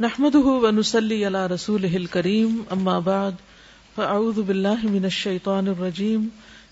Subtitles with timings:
[0.00, 3.34] نحمده ونسلي على رسوله الكريم، أما بعد،
[3.96, 6.28] فأعوذ بالله من الشيطان الرجيم.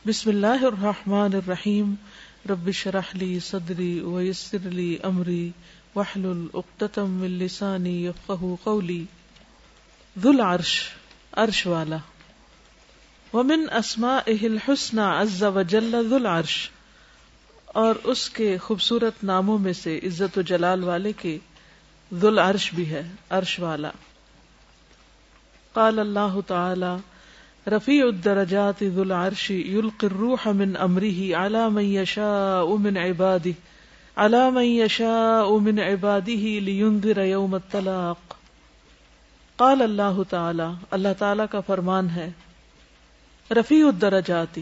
[0.06, 1.95] بسم الله الرحمن الرحيم.
[2.51, 5.51] رب اشرح لي صدري ويسر لي أمري،
[5.95, 9.04] واحلل عقدة من لساني يفقهوا قولي.
[10.19, 10.88] ذو العرش،
[11.37, 11.99] عرش والا.
[13.33, 16.70] ومن اسمائه الحسنى عز وجل ذو العرش،
[17.66, 21.38] اور اس کے خوبصورت ناموں میں سے عزت و جلال والے کے
[22.15, 23.91] ذل عرش بھی ہے، عرش والا۔
[25.73, 26.97] قال اللہ تعالی،
[27.70, 33.50] رفیع الدرجات ذو العرش یلقی الروح من امره على من يشاء من عباده
[34.16, 38.34] على من يشاء من عباده لينذر يوم الطلاق۔
[39.56, 42.30] قال اللہ تعالی اللہ تعالی کا فرمان ہے،
[43.50, 44.59] رفیع الدرجات،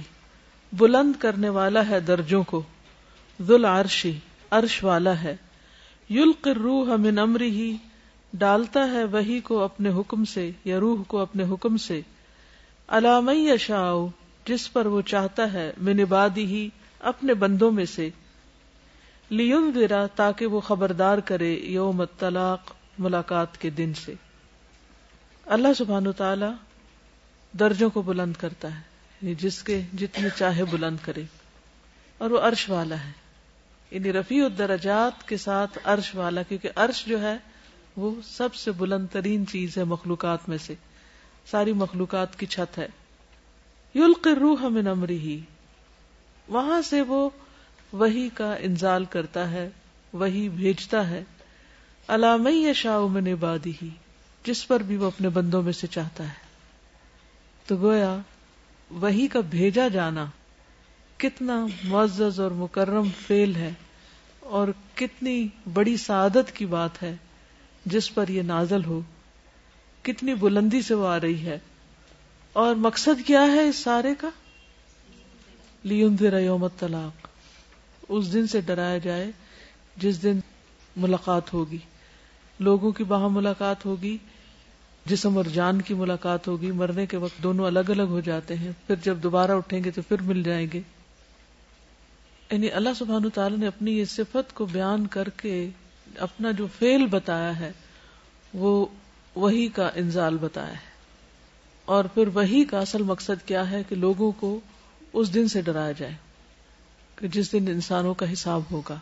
[0.72, 2.62] بلند کرنے والا ہے درجوں کو،
[3.42, 4.18] ذل عرشی
[4.50, 5.36] عرش والا ہے۔
[6.10, 7.76] یلق روح من امری ہی
[8.32, 12.00] ڈالتا ہے وہی کو اپنے حکم سے، یا روح کو اپنے حکم سے۔
[12.88, 14.06] علام یشاء،
[14.46, 16.68] جس پر وہ چاہتا ہے، من عبادی ہی
[17.00, 18.10] اپنے بندوں میں سے۔
[19.30, 24.14] لیون ذرا تاکہ وہ خبردار کرے یوم طلاق ملاقات کے دن سے۔
[25.46, 26.46] اللہ سبحان تعالی
[27.58, 28.80] درجوں کو بلند کرتا ہے
[29.22, 31.22] یعنی جس کے جتنے چاہے بلند کرے۔
[32.18, 33.23] اور وہ عرش والا ہے۔
[33.94, 37.36] یعنی رفیع الدرجات کے ساتھ عرش والا، کیونکہ عرش جو ہے
[37.96, 40.74] وہ سب سے بلند ترین چیز ہے مخلوقات میں سے،
[41.50, 42.86] ساری مخلوقات کی چھت ہے۔
[43.94, 45.40] یلق روح من امری ہی
[46.48, 47.30] وہاں سے وہ
[47.92, 49.68] وہی کا انزال کرتا ہے
[50.12, 51.24] وہی بھیجتا ہے۔
[52.08, 53.88] علام شاہ من عبادی ہی
[54.44, 56.44] جس پر بھی وہ اپنے بندوں میں سے چاہتا ہے۔
[57.66, 58.16] تو گویا
[58.90, 60.26] وہی کا بھیجا جانا
[61.16, 63.70] کتنا معزز اور مکرم فیل ہے۔
[64.44, 67.14] اور کتنی بڑی سعادت کی بات ہے
[67.86, 69.00] جس پر یہ نازل ہو،
[70.02, 71.58] کتنی بلندی سے وہ آ رہی ہے۔
[72.52, 74.30] اور مقصد کیا ہے اس سارے کا؟
[75.82, 77.28] لیندر یوم طلاق
[78.08, 79.30] اس دن سے ڈرایا جائے
[79.96, 80.40] جس دن
[80.96, 81.78] ملاقات ہوگی۔
[82.60, 84.18] لوگوں کی باہم ملاقات ہوگی،
[85.06, 88.72] جسم اور جان کی ملاقات ہوگی۔ مرنے کے وقت دونوں الگ الگ ہو جاتے ہیں۔
[88.86, 90.80] پھر جب دوبارہ اٹھیں گے تو پھر مل جائیں گے۔
[92.54, 95.68] یعنی اللہ سبحان تعالیٰ نے اپنی یہ صفت کو بیان کر کے
[96.18, 97.72] اپنا جو فیل بتایا ہے،
[98.54, 98.86] وہ
[99.34, 100.94] وہی کا انزال بتایا ہے۔
[101.84, 104.60] اور پھر وہی کا اصل مقصد کیا ہے کہ لوگوں کو
[105.12, 106.14] اس دن سے ڈرایا جائے
[107.16, 108.98] کہ جس دن انسانوں کا حساب ہوگا۔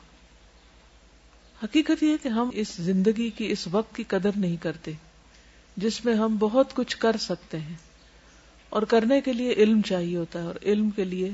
[1.65, 4.93] حقیقت یہ کہ ہم اس زندگی کی، اس وقت کی قدر نہیں کرتے
[5.77, 7.77] جس میں ہم بہت کچھ کر سکتے ہیں۔
[8.69, 11.31] اور کرنے کے لیے علم چاہیے ہوتا ہے اور علم کے لیے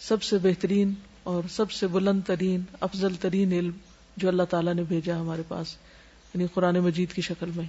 [0.00, 3.70] سب سے بہترین اور سب سے بلند ترین، افضل ترین علم
[4.16, 5.76] جو اللہ تعالیٰ نے بھیجا ہمارے پاس
[6.34, 7.64] یعنی قرآن مجید کی شکل میں،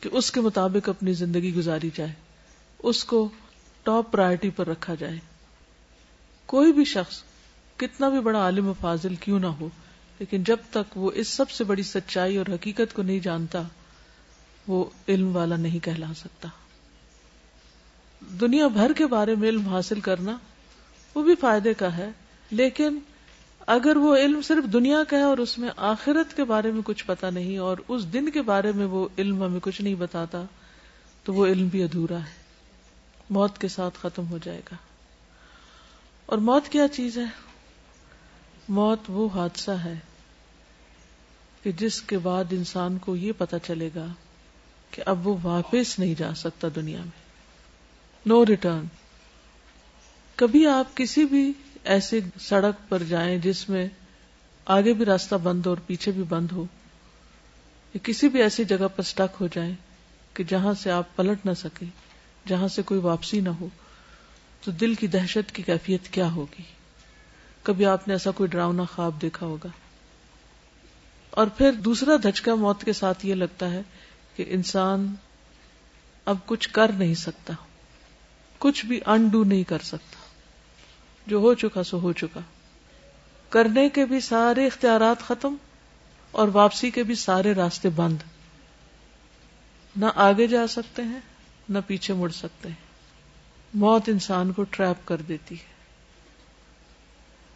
[0.00, 2.12] کہ اس کے مطابق اپنی زندگی گزاری جائے،
[2.78, 3.28] اس کو
[3.82, 5.18] ٹاپ پرائرٹی پر رکھا جائے۔
[6.46, 7.22] کوئی بھی شخص،
[7.76, 9.68] کتنا بھی بڑا عالم و فاضل کیوں نہ ہو،
[10.18, 13.62] لیکن جب تک وہ اس سب سے بڑی سچائی اور حقیقت کو نہیں جانتا،
[14.66, 16.48] وہ علم والا نہیں کہلا سکتا۔
[18.40, 20.36] دنیا بھر کے بارے میں علم حاصل کرنا
[21.14, 22.10] وہ بھی فائدے کا ہے
[22.50, 22.98] لیکن
[23.66, 27.04] اگر وہ علم صرف دنیا کا ہے اور اس میں آخرت کے بارے میں کچھ
[27.06, 30.44] پتا نہیں اور اس دن کے بارے میں وہ علم ہمیں کچھ نہیں بتاتا،
[31.24, 32.44] تو وہ علم بھی ادھورا ہے۔
[33.30, 34.76] موت کے ساتھ ختم ہو جائے گا۔
[36.26, 37.24] اور موت کیا چیز ہے؟
[38.68, 39.98] موت وہ حادثہ ہے
[41.62, 44.06] کہ جس کے بعد انسان کو یہ پتا چلے گا
[44.90, 47.24] کہ اب وہ واپس نہیں جا سکتا دنیا میں۔
[48.26, 48.84] No no return.
[50.36, 51.52] کبھی آپ کسی بھی
[51.84, 53.88] ایسے سڑک پر جائیں جس میں
[54.64, 56.64] آگے بھی راستہ بند ہو اور پیچھے بھی بند ہو،
[57.94, 59.74] یا کسی بھی ایسی جگہ پر سٹک ہو جائیں
[60.34, 61.86] کہ جہاں سے آپ پلٹ نہ سکے
[62.48, 63.68] جہاں سے کوئی واپسی نہ ہو،
[64.60, 66.62] تو دل کی دہشت کی کیفیت کیا ہوگی؟
[67.62, 69.68] کبھی آپ نے ایسا کوئی ڈراؤنا خواب دیکھا ہوگا؟
[71.30, 73.82] اور پھر دوسرا دھچکا موت کے ساتھ یہ لگتا ہے
[74.36, 75.14] کہ انسان
[76.24, 77.52] اب کچھ کر نہیں سکتا،
[78.58, 80.23] کچھ بھی انڈو نہیں کر سکتا۔
[81.26, 82.40] جو ہو چکا سو ہو چکا۔
[83.48, 85.54] کرنے کے بھی سارے اختیارات ختم
[86.30, 88.16] اور واپسی کے بھی سارے راستے بند۔
[89.96, 91.20] نہ آگے جا سکتے ہیں،
[91.68, 92.84] نہ پیچھے مڑ سکتے ہیں۔
[93.74, 95.74] موت انسان کو ٹریپ کر دیتی ہے۔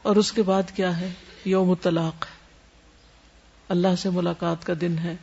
[0.02, 1.12] اور اس کے بعد کیا ہے؟
[1.44, 2.26] یوم طلاق
[3.68, 5.16] اللہ سے ملاقات کا دن ہے،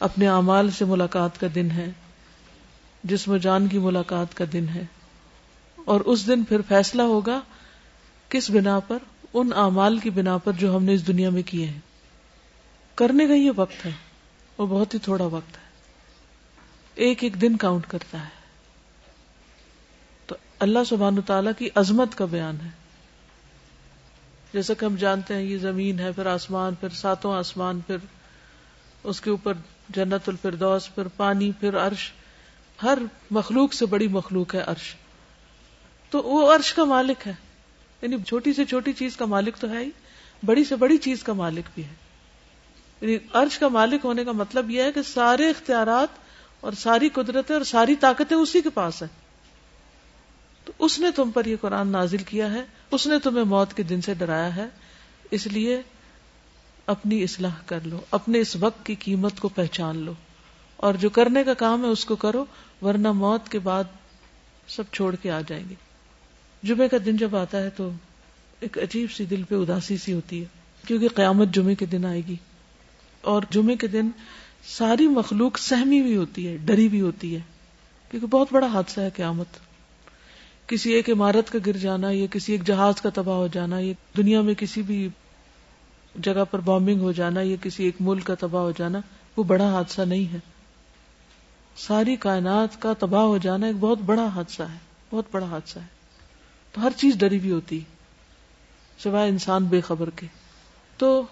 [0.00, 1.90] اپنے اعمال سے ملاقات کا دن ہے،
[3.04, 4.82] جسم و جان کی ملاقات کا دن ہے۔
[5.84, 7.40] اور اس دن پھر فیصلہ ہوگا
[8.34, 8.98] کس بنا پر؟
[9.34, 11.78] ان اعمال کی بنا پر جو ہم نے اس دنیا میں کیے ہیں۔
[12.94, 13.90] کرنے کا یہ وقت ہے۔
[14.58, 15.62] وہ بہت ہی تھوڑا وقت ہے۔
[16.94, 18.28] ایک ایک دن کاؤنٹ کرتا ہے۔
[20.26, 22.70] تو اللہ سبحان تعالیٰ کی عظمت کا بیان ہے۔
[24.52, 27.96] جیسا کہ ہم جانتے ہیں یہ زمین ہے، پھر آسمان، پھر ساتوں آسمان، پھر
[29.04, 29.52] اس کے اوپر
[29.88, 32.12] جنت الفردوس، پھر پانی، پھر عرش۔
[32.82, 32.98] ہر
[33.30, 34.94] مخلوق سے بڑی مخلوق ہے عرش۔
[36.10, 37.32] تو وہ عرش کا مالک ہے۔
[38.04, 39.90] یعنی چھوٹی سے چھوٹی چیز کا مالک تو ہے ہی،
[40.44, 41.94] بڑی سے بڑی چیز کا مالک بھی ہے۔
[43.00, 46.08] یعنی عرش کا مالک ہونے کا مطلب یہ ہے کہ سارے اختیارات
[46.60, 49.08] اور ساری قدرتیں اور ساری طاقتیں اسی کے پاس ہیں۔
[50.64, 53.82] تو اس نے تم پر یہ قرآن نازل کیا ہے، اس نے تمہیں موت کے
[53.82, 54.66] دن سے ڈرایا ہے،
[55.30, 55.82] اس لیے
[56.86, 60.12] اپنی اصلاح کر لو، اپنے اس وقت کی قیمت کو پہچان لو۔
[60.76, 62.44] اور جو کرنے کا کام ہے اس کو کرو،
[62.82, 63.84] ورنہ موت کے بعد
[64.68, 65.74] سب چھوڑ کے آ جائیں گے۔
[66.64, 67.90] جمعے کا دن جب آتا ہے تو
[68.60, 70.46] ایک عجیب سی دل پہ اداسی سی ہوتی ہے،
[70.86, 72.36] کیونکہ قیامت جمعے کے دن آئے گی۔
[73.20, 74.08] اور جمعے کے دن
[74.66, 77.40] ساری مخلوق سہمی بھی ہوتی ہے، ڈری بھی ہوتی ہے،
[78.10, 79.46] کیونکہ بہت بڑا حادثہ ہے قیامت۔
[80.66, 83.92] کسی ایک عمارت کا گر جانا، یا کسی ایک جہاز کا تباہ ہو جانا، یا
[84.16, 85.08] دنیا میں کسی بھی
[86.22, 88.98] جگہ پر بامبنگ ہو جانا، یا کسی ایک ملک کا تباہ ہو جانا،
[89.36, 90.38] وہ بڑا حادثہ نہیں ہے۔
[91.76, 94.78] ساری کائنات کا تباہ ہو جانا ایک بہت بڑا حادثہ ہے،
[95.10, 95.93] بہت بڑا حادثہ ہے۔
[96.74, 97.80] تو ہر چیز ڈری بھی ہوتی،
[98.98, 100.26] سوائے انسان بے خبر کے۔
[100.98, 101.22] تو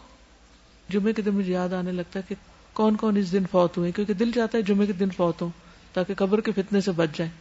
[0.88, 2.34] جمعے کے دن مجھے یاد آنے لگتا ہے کہ
[2.72, 5.48] کون کون اس دن فوت ہوئے، کیونکہ دل چاہتا ہے جمعے کے دن فوت ہو
[5.92, 7.32] تاکہ قبر کے فتنے سے بچ جائیں،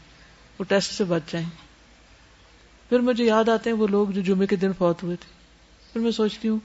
[0.59, 1.47] وہ ٹیسٹ سے بچ جائیں۔
[2.89, 5.29] پھر مجھے یاد آتے ہیں وہ لوگ جو جمعے کے دن فوت ہوئے تھے۔
[5.93, 6.59] پھر میں سوچتی ہوں،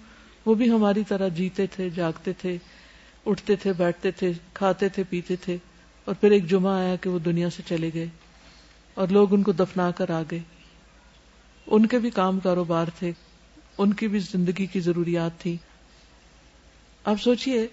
[0.46, 2.56] وہ بھی ہماری طرح جیتے تھے، جاگتے تھے،
[3.26, 5.56] اٹھتے تھے، بیٹھتے تھے، کھاتے تھے، پیتے تھے،
[6.04, 8.06] اور پھر ایک جمعہ آیا کہ وہ دنیا سے چلے گئے،
[8.94, 10.40] اور لوگ ان کو دفنا کر آ گئے۔
[11.66, 13.12] ان کے بھی کام کاروبار تھے،
[13.78, 15.56] ان کی بھی زندگی کی ضروریات تھی۔
[17.04, 17.66] آپ سوچئے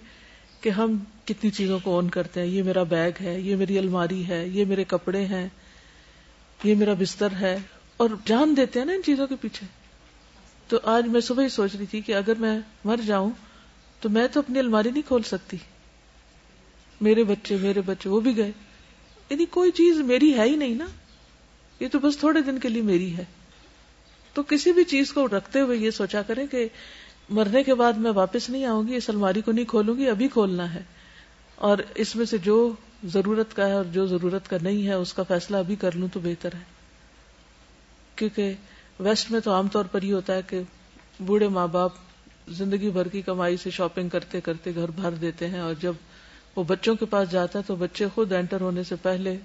[0.60, 4.28] کہ ہم کتنی چیزوں کو اون کرتے ہیں، یہ میرا بیگ ہے، یہ میری الماری
[4.28, 5.48] ہے، یہ میرے کپڑے ہیں،
[6.64, 7.58] یہ میرا بستر ہے۔
[7.96, 9.66] اور جان دیتے ہیں نا ان چیزوں کے پیچھے۔
[10.68, 13.30] تو آج میں صبح ہی سوچ رہی تھی کہ اگر میں مر جاؤں
[14.00, 15.56] تو میں تو اپنی الماری نہیں کھول سکتی۔
[17.00, 18.50] میرے بچے میرے بچے، وہ بھی گئے۔
[19.30, 20.86] یعنی کوئی چیز میری ہے ہی نہیں نا،
[21.80, 23.24] یہ تو بس تھوڑے دن کے لیے میری ہے۔
[24.34, 26.68] تو کسی بھی چیز کو رکھتے ہوئے یہ سوچا کریں کہ
[27.28, 30.28] مرنے کے بعد میں واپس نہیں آؤں گی، اس الماری کو نہیں کھولوں گی، ابھی
[30.28, 30.82] کھولنا ہے۔
[31.56, 32.72] اور اس میں سے جو
[33.04, 36.08] ضرورت کا ہے اور جو ضرورت کا نہیں ہے، اس کا فیصلہ ابھی کر لوں
[36.12, 36.74] تو بہتر ہے۔
[38.16, 38.52] کیونکہ
[39.00, 40.62] ویسٹ میں تو عام طور پر یہ ہوتا ہے کہ
[41.20, 41.92] بوڑھے ماں باپ
[42.48, 45.92] زندگی بھر کی کمائی سے شاپنگ کرتے کرتے گھر بھر دیتے ہیں اور جب
[46.56, 49.38] وہ بچوں کے پاس جاتا ہے تو بچے خود انٹر ہونے سے پہلے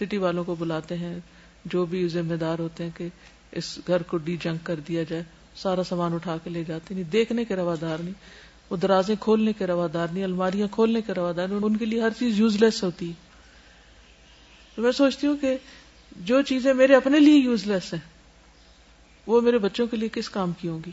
[0.00, 1.18] سٹی والوں کو بلاتے ہیں،
[1.64, 3.08] جو بھی ذمہ دار ہوتے ہیں کہ
[3.52, 5.22] اس گھر کو ڈی جنگ کر دیا جائے،
[5.56, 8.14] سارا سامان اٹھا کے لے جاتے نہیں، دیکھنے کے روادار نہیں،
[8.70, 12.10] وہ درازیں کھولنے کے روادار نہیں، الماریاں کھولنے کے روادار نہیں، ان کے لیے ہر
[12.18, 13.12] چیز یوز لیس ہوتی
[14.78, 15.56] میں سوچتی ہوں کہ
[16.16, 18.00] جو چیزیں میرے اپنے لیے یوز لیس ہیں،
[19.26, 20.90] وہ میرے بچوں کے لیے کس کام کی ہوں گی؟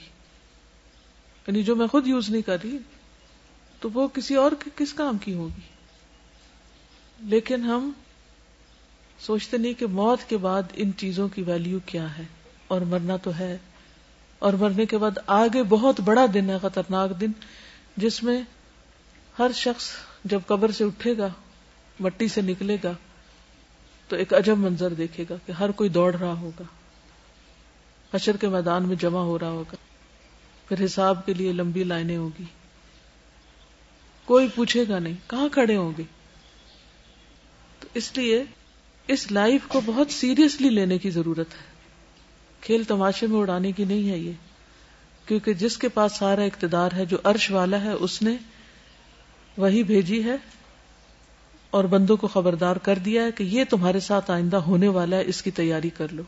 [1.47, 2.77] یعنی جو میں خود یوز نہیں کر رہی،
[3.79, 5.61] تو وہ کسی اور کس کام کی ہوگی
[7.19, 7.91] لیکن ہم
[9.19, 12.23] سوچتے نہیں کہ موت کے بعد ان چیزوں کی ویلیو کیا ہے۔
[12.73, 13.57] اور مرنا تو ہے۔
[14.39, 17.31] اور مرنے کے بعد آگے بہت بڑا دن ہے، خطرناک دن،
[17.97, 18.41] جس میں
[19.39, 19.91] ہر شخص
[20.23, 21.27] جب قبر سے اٹھے گا،
[21.99, 22.91] مٹی سے نکلے گا،
[24.07, 26.63] تو ایک عجب منظر دیکھے گا کہ ہر کوئی دوڑ رہا ہوگا۔
[28.13, 29.75] حشر کے میدان میں جمع ہو رہا ہوگا۔
[30.67, 32.43] پھر حساب کے لیے لمبی لائنیں ہوگی۔
[34.25, 36.03] کوئی پوچھے گا نہیں، کہاں کھڑے ہوں گے؟
[37.79, 38.43] تو اس لیے
[39.07, 41.72] اس لائف کو بہت سیریسلی لینے کی ضرورت ہے۔
[42.65, 44.31] کھیل تماشے میں اڑانے کی نہیں ہے یہ۔
[45.25, 48.37] کیونکہ جس کے پاس سارا اقتدار ہے، جو عرش والا ہے، اس نے
[49.57, 50.35] وہی بھیجی ہے
[51.71, 55.23] اور بندوں کو خبردار کر دیا ہے کہ یہ تمہارے ساتھ آئندہ ہونے والا ہے،
[55.25, 56.23] اس کی تیاری کر لو۔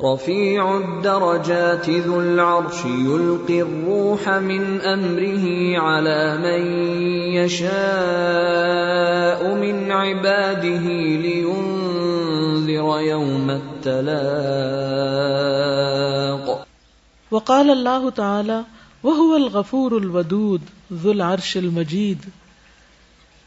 [0.00, 6.90] رفيع الدرجات ذو العرش يلقي الروح من امره على من
[7.34, 11.81] يشاء من عباده لينذر
[12.70, 14.12] يوم التلاق.
[17.32, 18.60] وقال الله تعالى
[19.04, 20.60] وهو الغفور الودود
[20.92, 22.28] ذو العرش المجید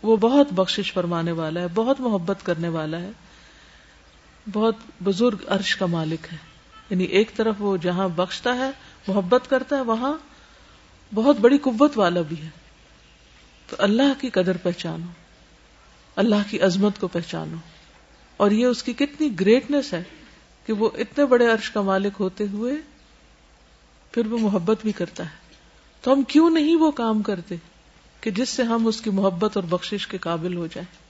[0.04, 3.10] وہ بہت بخشش فرمانے والا ہے، بہت محبت کرنے والا ہے،
[4.52, 6.38] بہت بزرگ عرش کا مالک ہے.
[6.90, 8.70] یعنی ایک طرف وہ جہاں بخشتا ہے،
[9.08, 10.18] محبت کرتا ہے، وہاں
[11.16, 12.50] بہت بڑی قوت والا بھی ہے.
[13.70, 15.12] تو اللہ کی قدر پہچانو،
[16.16, 17.58] اللہ کی عظمت کو پہچانو.
[18.38, 20.04] اور یہ اس کی کتنی گریٹنیس ہے
[20.66, 22.74] کہ وہ اتنے بڑے عرش کا مالک ہوتے ہوئے
[24.12, 25.30] پھر وہ محبت بھی کرتا ہے۔
[26.02, 27.56] تو ہم کیوں نہیں وہ کام کرتے
[28.22, 31.06] کہ جس سے ہم اس کی محبت اور بخشش کے قابل ہو جائیں؟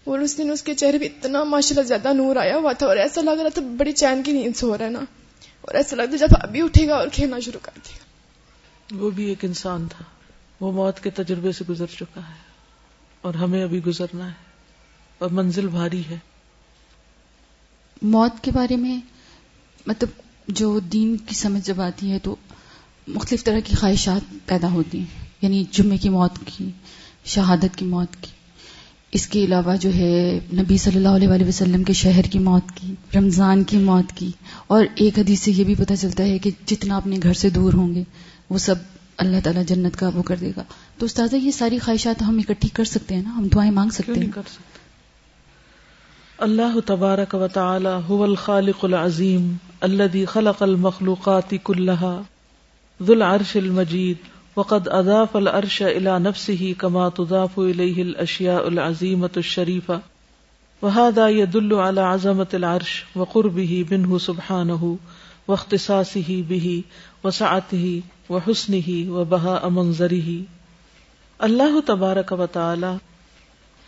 [0.04, 2.86] اور اس دن اس کے چہرے پہ اتنا ماشاء اللہ زیادہ نور آیا ہوا تھا
[2.86, 5.00] اور ایسا لگ رہا تھا بڑی چین کی نیند سے ہو رہا ہے نا
[5.60, 9.24] اور ایسا لگتا جب ابھی اٹھے گا اور کھیلنا شروع کر دے گا۔ وہ بھی
[9.24, 10.04] ایک انسان تھا
[10.60, 12.36] وہ موت کے تجربے سے گزر چکا ہے
[13.20, 14.46] اور ہمیں ابھی گزرنا ہے
[15.18, 16.18] اور منزل بھاری ہے۔
[18.02, 19.00] موت کے بارے میں
[19.86, 20.08] مطلب
[20.48, 22.36] جو دین کی سمجھ جب آتی ہے تو
[23.06, 26.70] مختلف طرح کی خواہشات پیدا ہوتی ہیں یعنی جمعے کی موت کی
[27.24, 28.37] شہادت کی موت کی۔
[29.12, 32.72] اس کے علاوہ جو ہے نبی صلی اللہ علیہ وآلہ وسلم کے شہر کی موت
[32.74, 34.30] کی رمضان کی موت کی
[34.66, 37.72] اور ایک حدیث سے یہ بھی پتہ چلتا ہے کہ جتنا اپنے گھر سے دور
[37.72, 38.02] ہوں گے
[38.50, 38.74] وہ سب
[39.16, 40.62] اللہ تعالیٰ جنت کا وہ کر دے گا۔
[40.98, 44.20] تو استاذہ یہ ساری خواہشات ہم اکٹھی کر سکتے ہیں نا؟ ہم دعائیں مانگ سکتے
[44.20, 44.86] ہیں؟ کر سکتے؟
[46.38, 49.46] اللہ تبارک و تعالی هو الخالق العظیم
[49.80, 52.24] الذي خلق المخلوقات كلها
[53.00, 60.00] ذو العرش المجيد وقد اضاف العرش الى نفسه كما تضاف اليه الاشياء العظيمه الشريفه
[60.82, 64.96] وهذا يدل على عظمه العرش وقربه منه سبحانه
[65.48, 66.82] واختصاصه به
[67.24, 68.00] وسعته
[68.30, 70.32] وحسنه وبهاء منظره.
[71.38, 72.92] اللہ تبارک و تعالی،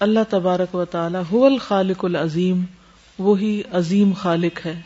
[0.00, 2.62] اللہ تبارک و تعالی هو الخالق العظیم،
[3.18, 4.80] وہی عظیم خالق ہے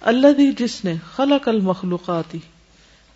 [0.00, 2.38] اللہ جس نے خلق المخلوقاتی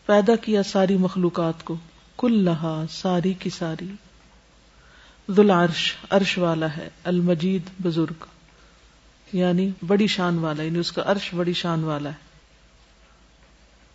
[0.07, 1.77] پیدا کیا ساری مخلوقات کو
[2.17, 3.87] کل لہا ساری کی ساری۔
[5.31, 8.25] ذل عرش عرش والا ہے، المجید بزرگ۔
[9.33, 12.15] یعنی بڑی شان والا یعنی اس کا عرش بڑی شان والا ہے۔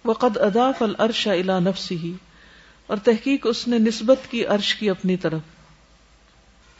[0.06, 2.12] وقد اضاف العرش الى نفسه،
[2.88, 5.42] اور تحقیق اس نے نسبت کی عرش کی اپنی طرف۔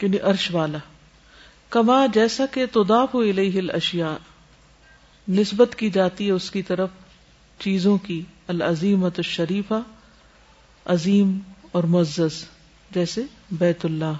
[0.02, 0.78] یعنی عرش والا۔
[1.70, 4.14] کما، جیسا کہ تداف الیہ الاشیاء
[5.28, 6.88] نسبت کی جاتی ہے اس کی طرف
[7.58, 9.74] چیزوں کی۔ العظیمت الشریفہ،
[10.84, 11.38] عظیم
[11.72, 12.44] اور معزز،
[12.90, 14.12] جیسے بیت اللہ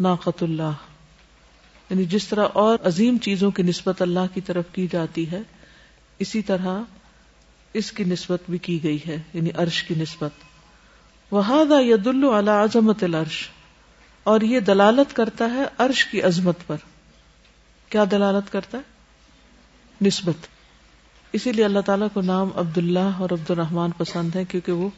[0.00, 0.72] ناقت اللہ۔
[1.90, 5.40] یعنی جس طرح اور عظیم چیزوں کی نسبت اللہ کی طرف کی جاتی ہے،
[6.18, 6.82] اسی طرح
[7.72, 10.30] اس کی نسبت بھی کی گئی ہے یعنی عرش کی نسبت۔
[11.30, 13.48] وہادا ید اللہ عظمت العرش۔
[14.24, 16.76] اور یہ دلالت کرتا ہے عرش کی عظمت پر۔
[17.88, 18.82] کیا دلالت کرتا ہے؟
[20.06, 20.46] نسبت۔
[21.32, 24.88] اسی لیے اللہ تعالیٰ کو نام عبد اللہ اور عبد الرحمان پسند ہے کیونکہ وہ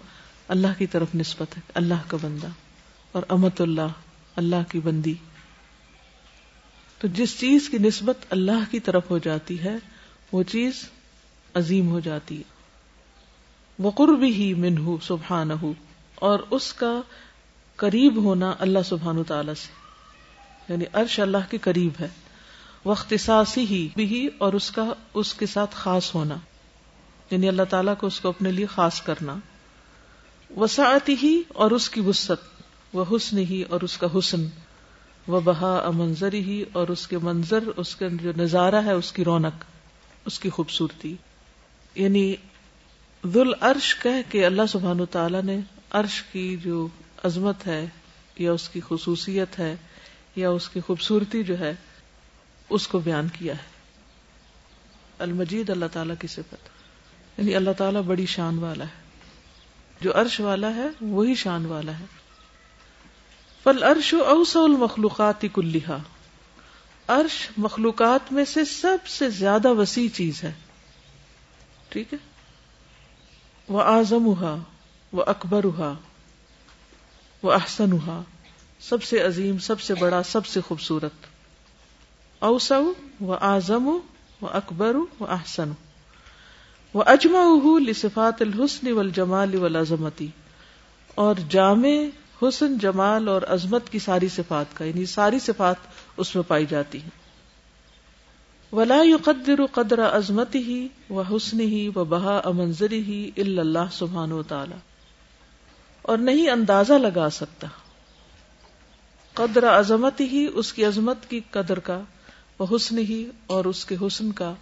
[0.49, 2.47] اللہ کی طرف نسبت ہے، اللہ کا بندہ
[3.13, 3.89] اور امت اللہ
[4.37, 5.15] اللہ کی بندی۔
[6.99, 9.77] تو جس چیز کی نسبت اللہ کی طرف ہو جاتی ہے،
[10.33, 10.73] وہ چیز
[11.55, 12.55] عظیم ہو جاتی ہے۔
[13.83, 15.51] وقر بھی ہی منہ سبحان
[16.15, 17.01] اور اس کا
[17.77, 19.73] قریب ہونا اللہ سبحان تعالی سے۔
[20.73, 22.09] یعنی عرش اللہ کے قریب ہے۔
[22.85, 26.37] وقتصاصی ہی بھی اور اس کا، اس کے ساتھ خاص ہونا۔
[27.31, 29.37] یعنی اللہ تعالیٰ کو اس کو اپنے لیے خاص کرنا۔
[30.57, 32.63] وسعتی ہی اور اس کی وسط
[32.93, 34.47] وہ حسن ہی اور اس کا حسن۔
[35.27, 39.25] وہ بہا منظری ہی اور اس کے منظر، اس کے جو نظارہ ہے، اس کی
[39.25, 39.65] رونق،
[40.27, 41.17] اس کی خوبصورتی۔
[41.95, 42.35] یعنی
[43.27, 45.59] ذل عرش کہہ کے اللہ سبحان و تعالیٰ نے
[45.91, 46.89] عرش کی جو
[47.25, 47.87] عظمت ہے
[48.39, 49.77] یا اس کی خصوصیت ہے
[50.37, 51.75] یا اس کی خوبصورتی جو ہے
[52.71, 53.63] اس کو بیان کیا ہے۔
[55.19, 56.69] المجید اللہ تعالیٰ کی صفت۔
[57.39, 59.03] یعنی اللہ تعالیٰ بڑی شان والا ہے۔
[60.01, 62.05] جو عرش والا ہے، وہی شان والا ہے۔
[63.63, 65.91] فل عرش اوس المخلوقات کلیہ
[67.09, 70.53] عرش مخلوقات میں سے سب سے زیادہ وسیع چیز ہے۔
[71.89, 72.19] ٹھیک ہے۔
[73.69, 74.27] وہ آزم
[75.13, 75.95] وہ اکبر ہوا
[77.43, 78.23] وہ احسن ہوا
[78.81, 81.13] سب سے عظیم، سب سے بڑا، سب سے خوبصورت۔
[82.45, 83.99] اوسو و اعظم و
[84.43, 85.73] اکبر و احسن.
[86.95, 89.67] و اجما لصفات الحسن و الجمال
[91.15, 91.93] اور جامع
[92.43, 95.77] حسن، جمال اور عظمت کی ساری صفات کا یعنی ساری صفات
[96.17, 97.25] اس میں پائی جاتی ہیں.
[98.73, 104.43] ولا يقدر قدر عظمت ہی و حسن ہی و بہا منظری ہی اللہ سبحان و
[104.43, 104.75] تعالی
[106.03, 107.67] اور نہیں اندازہ لگا سکتا
[109.35, 112.01] قدر عظمت ہی اس کی عظمت کی قدر کا
[112.59, 114.55] وہ حسن ہی اور اس کے حسن کا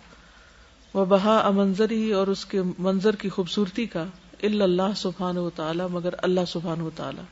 [0.95, 4.05] وہ بہا منظر ہی اور اس کے منظر کی خوبصورتی کا
[4.43, 7.23] اللہ سبحان و تعالی مگر اللہ سبحان و تعالی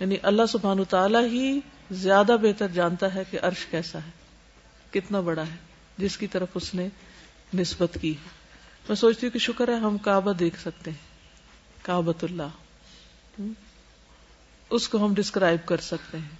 [0.00, 1.60] یعنی اللہ سبحان و تعالی ہی
[1.90, 4.10] زیادہ بہتر جانتا ہے کہ عرش کیسا ہے،
[4.90, 5.56] کتنا بڑا ہے،
[5.98, 6.88] جس کی طرف اس نے
[7.54, 8.28] نسبت کی۔ ہے
[8.88, 11.08] میں سوچتی ہوں کہ شکر ہے ہم کعبہ دیکھ سکتے ہیں
[11.82, 13.42] کابت اللہ۔
[14.70, 16.36] اس کو ہم ڈسکرائب کر سکتے ہیں،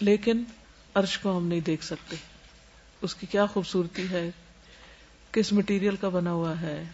[0.00, 0.42] لیکن
[0.94, 2.16] عرش کو ہم نہیں دیکھ سکتے۔
[3.06, 4.30] اس کی کیا خوبصورتی ہے؟
[5.32, 6.84] کس مٹیریل کا بنا ہوا ہے؟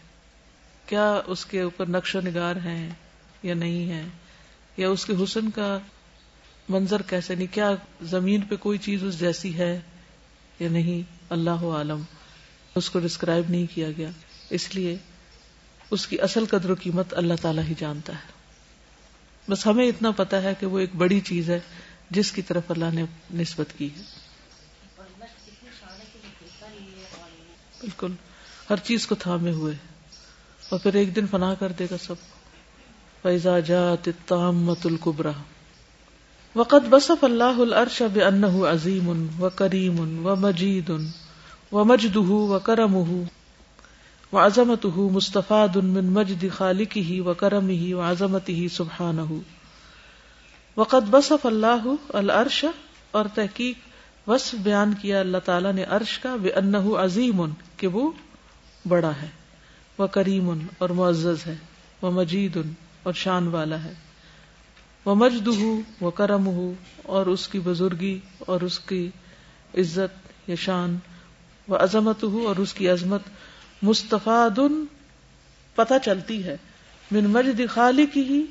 [0.87, 2.91] کیا اس کے اوپر نقش و نگار ہیں
[3.43, 4.03] یا نہیں ہے
[4.77, 5.79] یا اس کے حسن کا
[6.69, 7.71] منظر کیسے؟ نہیں کیا
[8.03, 9.81] زمین پہ کوئی چیز اس جیسی ہے
[10.61, 12.03] یا نہیں؟ اللہ عالم،
[12.75, 14.11] اس کو ڈسکرائب نہیں کیا گیا۔
[14.51, 14.97] اس لیے
[15.91, 18.33] اس کی اصل قدر و قیمت اللہ تعالیٰ ہی جانتا ہے۔
[19.49, 21.61] بس ہمیں اتنا پتا ہے کہ وہ ایک بڑی چیز ہے
[22.11, 23.05] جس کی طرف اللہ نے
[23.35, 24.22] نسبت کی ہے۔
[27.83, 28.13] بالکل۔
[28.71, 29.75] ہر چیز کو تھامے ہوئے۔
[30.69, 32.15] اور پھر ایک دن فنا کر دے گا سب
[33.23, 35.31] فیضا جات تامت القبرا
[36.57, 40.91] وقت بصف اللہ العرش بأنہ عظیم و کریم و مجید
[41.73, 43.25] و مجدہ و کرمہ
[44.35, 49.33] و عظمتہ مستفاد من مجد خالقہ و کرمہ و عظمتہ سبحانہ
[50.77, 52.65] وقت بصف اللہ العرش
[53.11, 53.92] اور تحقیق
[54.27, 57.45] وصف بیان کیا اللہ تعالیٰ نے عرش کا بأنہ عظیم
[57.77, 58.13] کہ وہ
[58.89, 59.29] بڑا ہے،
[59.99, 61.55] وہ کریم اور معزز ہے،
[62.03, 62.59] وہ مجید
[63.03, 63.95] اور شان والا ہے۔
[65.05, 69.11] وہ مجد ہو وہ کرم ہو اور اس کی بزرگی اور اس کی
[69.79, 70.97] عزت یا شان۔
[71.69, 73.21] وہ عظمت ہو اور اس کی عظمت
[73.83, 74.59] مستفاد
[75.75, 76.57] پتہ چلتی ہے۔
[77.11, 78.43] من مجد خالق ہی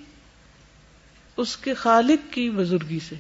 [1.38, 3.16] اس کے خالق کی بزرگی سے۔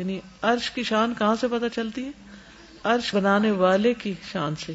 [0.00, 2.10] یعنی عرش کی شان کہاں سے پتہ چلتی ہے؟
[2.84, 4.72] عرش بنانے والے کی شان سے۔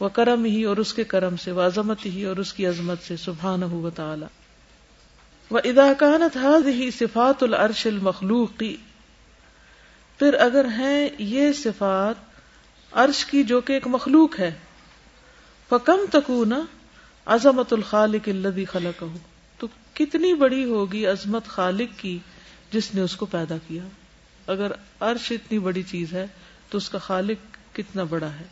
[0.00, 2.98] وہ کرم ہی اور اس کے کرم سے، وہ عظمت ہی اور اس کی عظمت
[3.02, 4.26] سے سبحان ہو تعالی۔
[5.50, 8.76] وہ اداکانت حد ہی صفات العرش المخلوقی
[10.18, 12.14] پھر اگر ہیں یہ صفات
[12.92, 14.54] عرش کی جو کہ ایک مخلوق ہے،
[15.68, 16.52] فکم تکون
[17.26, 19.04] عظمت الخالق الذي خلق
[19.58, 22.18] تو کتنی بڑی ہوگی عظمت خالق کی
[22.72, 23.82] جس نے اس کو پیدا کیا؟
[24.48, 26.26] اگر عرش اتنی بڑی چیز ہے
[26.70, 28.44] تو اس کا خالق کتنا بڑا ہے۔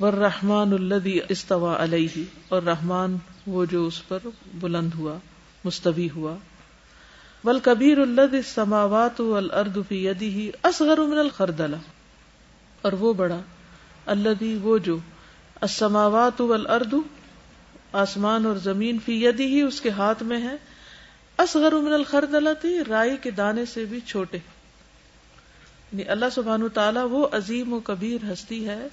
[0.00, 4.18] رحمان الدی استوا علیہ اور رحمان وہ جو اس پر
[4.54, 5.18] بلند ہوا،
[5.64, 6.36] مستوی ہوا۔
[7.44, 11.76] بل کبیر الد سماوات الرد فی یدی اصغر من الخردلہ
[12.82, 13.40] اور وہ بڑا
[14.06, 14.98] الدی وہ جو
[15.60, 16.94] السماوات والارض
[17.92, 20.56] آسمان اور زمین فی یدی ہی اس کے ہاتھ میں ہے۔
[21.38, 24.38] اصغر من الخردلہ تھی رائی کے دانے سے بھی چھوٹے۔
[25.92, 28.86] یعنی اللہ سبحانہ تعالیٰ وہ عظیم و کبیر ہستی ہے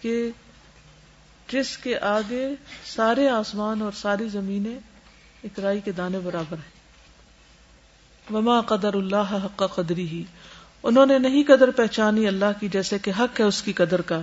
[0.00, 0.30] کہ
[1.52, 2.50] جس کے آگے
[2.84, 4.78] سارے آسمان اور ساری زمینیں
[5.44, 6.82] اکرائی کے دانے برابر ہیں۔
[8.34, 10.24] وما قدر اللہ حق کا قدری ہی
[10.82, 14.20] انہوں نے نہیں قدر پہچانی اللہ کی جیسے کہ حق ہے اس کی قدر کا۔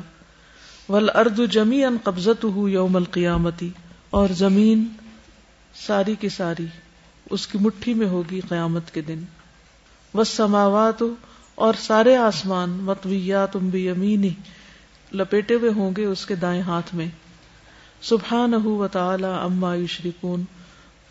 [0.90, 3.70] ول ارد جمی ان قبضت ہو یوم القیامتی
[4.10, 4.88] اور زمین
[5.88, 6.66] ساری کی ساری
[7.30, 9.24] اس کی مٹھی میں ہوگی قیامت کے دن۔
[10.14, 11.04] وہ سماوات
[11.60, 14.30] اور سارے آسمان متویات ام بھی یمینی
[15.14, 17.08] لپیٹے ہوئے ہوں گے اس کے دائیں ہاتھ میں۔
[18.02, 20.44] سبحان و تعالی اما یشرکون،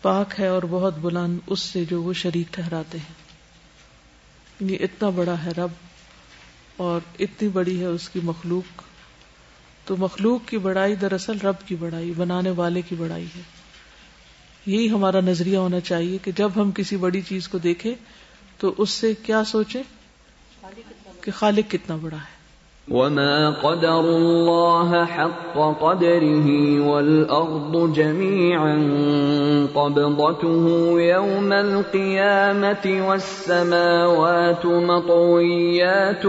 [0.01, 3.13] پاک ہے اور بہت بلند اس سے جو وہ شریک ٹھہراتے ہیں۔
[4.59, 5.69] یہ اتنا بڑا ہے رب
[6.77, 8.81] اور اتنی بڑی ہے اس کی مخلوق۔
[9.85, 13.41] تو مخلوق کی بڑائی دراصل رب کی بڑائی، بنانے والے کی بڑائی ہے۔
[14.65, 17.93] یہی ہمارا نظریہ ہونا چاہیے کہ جب ہم کسی بڑی چیز کو دیکھیں
[18.57, 19.83] تو اس سے کیا سوچیں؟
[21.21, 22.39] کہ خالق کتنا بڑا ہے۔
[22.91, 26.47] وما قدر الله حق قدره
[26.87, 28.77] والأرض جميعا
[29.73, 36.27] قبضته يوم القيامة والسماوات مطويات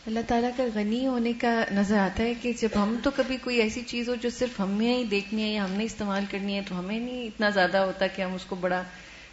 [0.07, 3.57] اللہ تعالیٰ کا غنی ہونے کا نظر آتا ہے کہ جب ہم تو کبھی کوئی
[3.57, 6.61] ایسی چیز ہو جو صرف ہمیں ہی دیکھنی ہے یا ہم نے استعمال کرنی ہے
[6.67, 8.83] تو ہمیں نہیں اتنا زیادہ ہوتا کہ ہم اس کو بڑا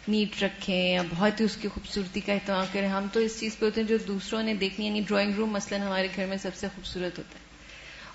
[0.07, 3.59] نیٹ رکھیں یا بہت ہی اس کی خوبصورتی کا اہتمام کریں۔ ہم تو اس چیز
[3.59, 6.37] پہ ہوتے ہیں جو دوسروں نے دیکھنی ہے یعنی ڈرائنگ روم مثلاً ہمارے گھر میں
[6.37, 7.49] سب سے خوبصورت ہوتا ہے۔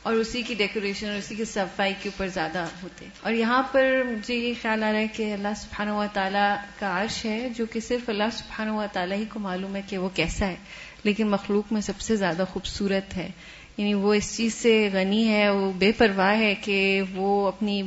[0.02, 4.02] اور اسی کی ڈیکوریشن اور اسی کی صفائی کے اوپر زیادہ ہوتے اور یہاں پر
[4.06, 7.66] مجھے یہ خیال آ رہا ہے کہ اللہ سبحانہ و تعالیٰ کا عرش ہے جو
[7.66, 10.56] کہ صرف اللہ سبحانہ و تعالیٰ ہی کو معلوم ہے کہ وہ کیسا ہے۔
[11.04, 13.30] لیکن مخلوق میں سب سے زیادہ خوبصورت ہے۔
[13.76, 17.82] یعنی وہ اس چیز سے غنی ہے وہ بے پرواہ ہے کہ وہ اپنی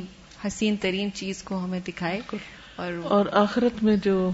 [0.46, 2.20] حسین ترین چیز کو ہمیں دکھائے
[2.76, 4.30] اور اور آخرت میں جو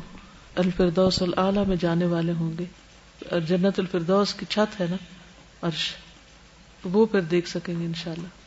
[0.54, 2.64] الفردوس العلیٰ میں جانے والے ہوں گے
[3.30, 4.96] اور جنت الفردوس کی چھت ہے نا
[5.62, 5.94] عرش
[6.84, 8.43] وہ پھر دیکھ سکیں گے انشاءاللہ۔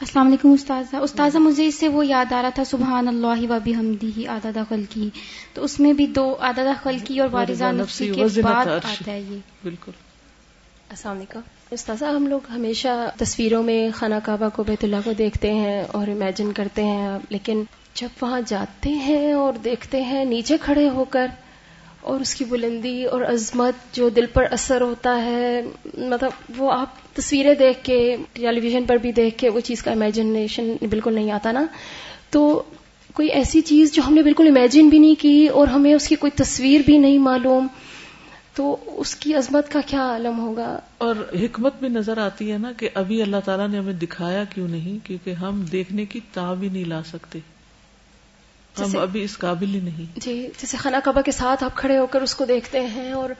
[0.00, 3.58] السلام علیکم استاذہ۔ استاذہ مجھے اس سے وہ یاد آ رہا تھا سبحان اللہ و
[3.64, 5.08] بحمدی ہی آدادہ خلقی۔
[5.54, 8.66] تو اس میں بھی دو آدادہ خلقی اور وارزہ نفسی کے بعد.
[8.66, 9.92] آتا ہے یہ۔ بالکل۔
[10.88, 15.54] السلام علیکم۔ استاذہ ہم لوگ ہمیشہ تصویروں میں خانہ کعبہ کو بیت اللہ کو دیکھتے
[15.54, 17.62] ہیں اور امیجن کرتے ہیں لیکن
[17.94, 21.26] جب وہاں جاتے ہیں اور دیکھتے ہیں نیچے کھڑے ہو کر
[22.00, 25.62] اور اس کی بلندی اور عظمت جو دل پر اثر ہوتا ہے
[25.98, 29.90] مطلب وہ آپ تصویریں دیکھ کے ٹیلی ویژن پر بھی دیکھ کے وہ چیز کا
[29.90, 31.66] امیجنیشن بالکل نہیں آتا نا۔
[32.30, 32.62] تو
[33.14, 36.14] کوئی ایسی چیز جو ہم نے بالکل امیجن بھی نہیں کی اور ہمیں اس کی
[36.14, 37.66] کوئی تصویر بھی نہیں معلوم،
[38.54, 42.72] تو اس کی عظمت کا کیا عالم ہوگا؟ اور حکمت بھی نظر آتی ہے نا
[42.72, 46.68] کہ ابھی اللہ تعالیٰ نے ہمیں دکھایا کیوں نہیں؟ کیونکہ ہم دیکھنے کی تا بھی
[46.68, 47.38] نہیں لا سکتے۔
[48.78, 52.06] ہم ابھی اس قابل ہی نہیں۔ جی جیسے خانہ کعبہ کے ساتھ آپ کھڑے ہو
[52.06, 53.30] کر اس کو دیکھتے ہیں اور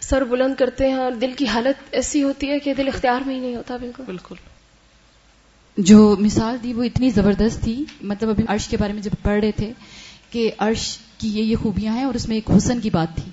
[0.00, 3.34] سر بلند کرتے ہیں اور دل کی حالت ایسی ہوتی ہے کہ دل اختیار میں
[3.34, 4.34] ہی نہیں ہوتا بالکل۔ بالکل۔
[5.76, 9.40] جو مثال دی وہ اتنی زبردست تھی۔ مطلب ابھی عرش کے بارے میں جب پڑھ
[9.40, 9.72] رہے تھے
[10.30, 13.30] کہ عرش کی یہ یہ خوبیاں ہیں اور اس میں ایک حسن کی بات تھی۔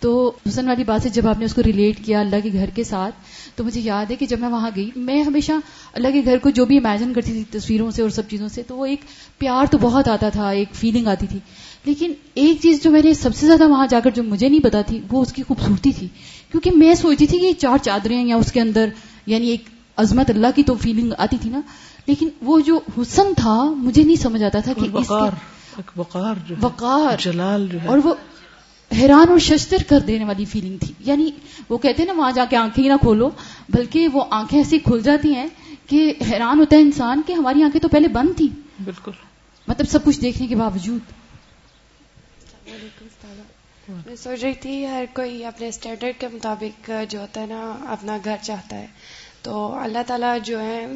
[0.00, 2.70] تو حسن والی بات سے جب آپ نے اس کو ریلیٹ کیا اللہ کے گھر
[2.70, 3.14] کے ساتھ
[3.56, 5.52] تو مجھے یاد ہے کہ جب میں وہاں گئی میں ہمیشہ
[5.92, 8.62] اللہ کے گھر کو جو بھی امیجن کرتی تھی تصویروں سے اور سب چیزوں سے
[8.62, 9.00] تو وہ ایک
[9.38, 11.38] پیار تو بہت آتا تھا ایک فیلنگ آتی تھی۔
[11.84, 14.60] لیکن ایک چیز جو میں نے سب سے زیادہ وہاں جا کر جو مجھے نہیں
[14.60, 16.08] پتا تھی وہ اس کی خوبصورتی تھی۔
[16.50, 18.88] کیونکہ میں سوچتی تھی کہ چار چادریں یا اس کے اندر
[19.26, 19.64] یعنی ایک
[19.96, 21.60] عظمت اللہ کی تو فیلنگ آتی تھی نا۔
[22.06, 25.30] لیکن وہ جو حسن تھا مجھے نہیں سمجھ آتا تھا کہ اس وقار
[25.96, 28.14] وقار جو وقار۔ جلال جو اور وہ
[28.92, 31.30] حیران اور ششتر کر دینے والی فیلنگ تھی۔ یعنی
[31.68, 33.30] وہ کہتے ہیں نا وہاں جا کے آنکھیں ہی نہ کھولو
[33.68, 35.46] بلکہ وہ آنکھیں ایسی کھل جاتی ہیں
[35.86, 38.48] کہ حیران ہوتا ہے انسان کہ ہماری آنکھیں تو پہلے بند تھی
[38.84, 39.10] بالکل۔
[39.68, 41.00] مطلب سب کچھ دیکھنے کے باوجود۔
[44.06, 48.18] میں سوچ رہی تھی ہر کوئی اپنے اسٹینڈرڈ کے مطابق جو ہوتا ہے نا اپنا
[48.24, 48.86] گھر چاہتا ہے۔
[49.42, 50.86] تو اللہ تعالیٰ جو ہے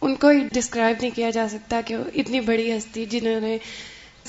[0.00, 3.58] ان کو ڈسکرائب نہیں کیا جا سکتا کہ اتنی بڑی ہستی جنہوں نے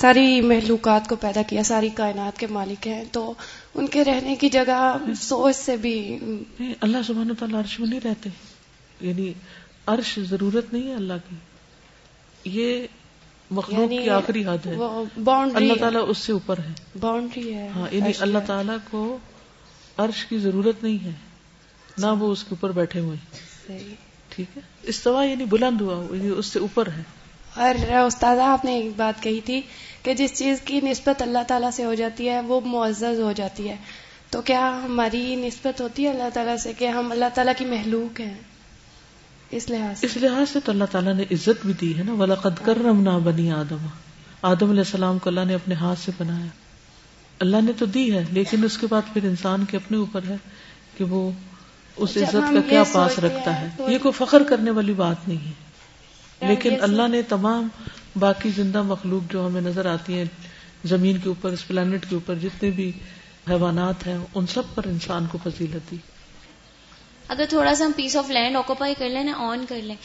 [0.00, 3.34] ساری محلوقات کو پیدا کیا ساری کائنات کے مالک ہیں۔ تو
[3.74, 6.18] ان کے رہنے کی جگہ سوچ سے بھی
[6.80, 8.30] اللہ سبحانہ تعالیٰ عرش میں نہیں رہتے۔
[9.00, 9.32] یعنی
[9.86, 11.36] عرش ضرورت نہیں ہے اللہ کی۔
[12.44, 12.86] یہ
[13.50, 14.76] مخلوق یعنی کی آخری حد ہے۔
[15.24, 19.18] باؤنڈری اللہ تعالیٰ اس سے اوپر ہے۔ باؤنڈری ہے۔ ہاں یعنی اللہ۔ تعالیٰ کو
[19.96, 21.10] عرش کی ضرورت نہیں ہے۔
[21.98, 23.16] نہ وہ اس کے اوپر بیٹھے ہوئے۔
[24.28, 27.02] ٹھیک ہے؟ استوا یعنی بلند ہوا ہوا، یعنی اس سے اوپر ہے۔
[27.56, 29.60] اور استاذہ آپ نے ایک بات کہی تھی
[30.02, 33.68] کہ جس چیز کی نسبت اللہ تعالیٰ سے ہو جاتی ہے وہ معزز ہو جاتی
[33.68, 33.76] ہے۔
[34.30, 38.20] تو کیا ہماری نسبت ہوتی ہے اللہ تعالیٰ سے کہ ہم اللہ تعالیٰ کی محلوق
[38.20, 38.34] ہیں؟
[39.50, 42.64] اس لحاظ اس لحاظ سے تو اللہ تعالیٰ نے عزت بھی دی ہے نا۔ ولاقد
[42.64, 43.86] کرمنا بنی آدم۔
[44.42, 46.46] آدم علیہ السلام کو اللہ نے اپنے ہاتھ سے بنایا۔
[47.38, 50.36] اللہ نے تو دی ہے لیکن اس کے بعد پھر انسان کے اپنے اوپر ہے
[50.98, 51.30] کہ وہ
[51.96, 55.52] اس عزت کا کیا پاس رکھتا ہے۔ یہ کوئی فخر کرنے والی بات نہیں ہے۔
[56.40, 57.68] یار لیکن اللہ نے تمام
[58.16, 60.24] باقی زندہ مخلوق جو ہمیں نظر آتی ہیں
[60.84, 62.92] زمین کے اوپر، اس پلانٹ کے اوپر، جتنے بھی
[63.50, 65.96] حیوانات ہیں، ان سب پر انسان کو فضیلت دی۔
[67.28, 69.96] اگر تھوڑا سا ہم پیس آف لینڈ آکوپائی کر لیں نا آن کر لیں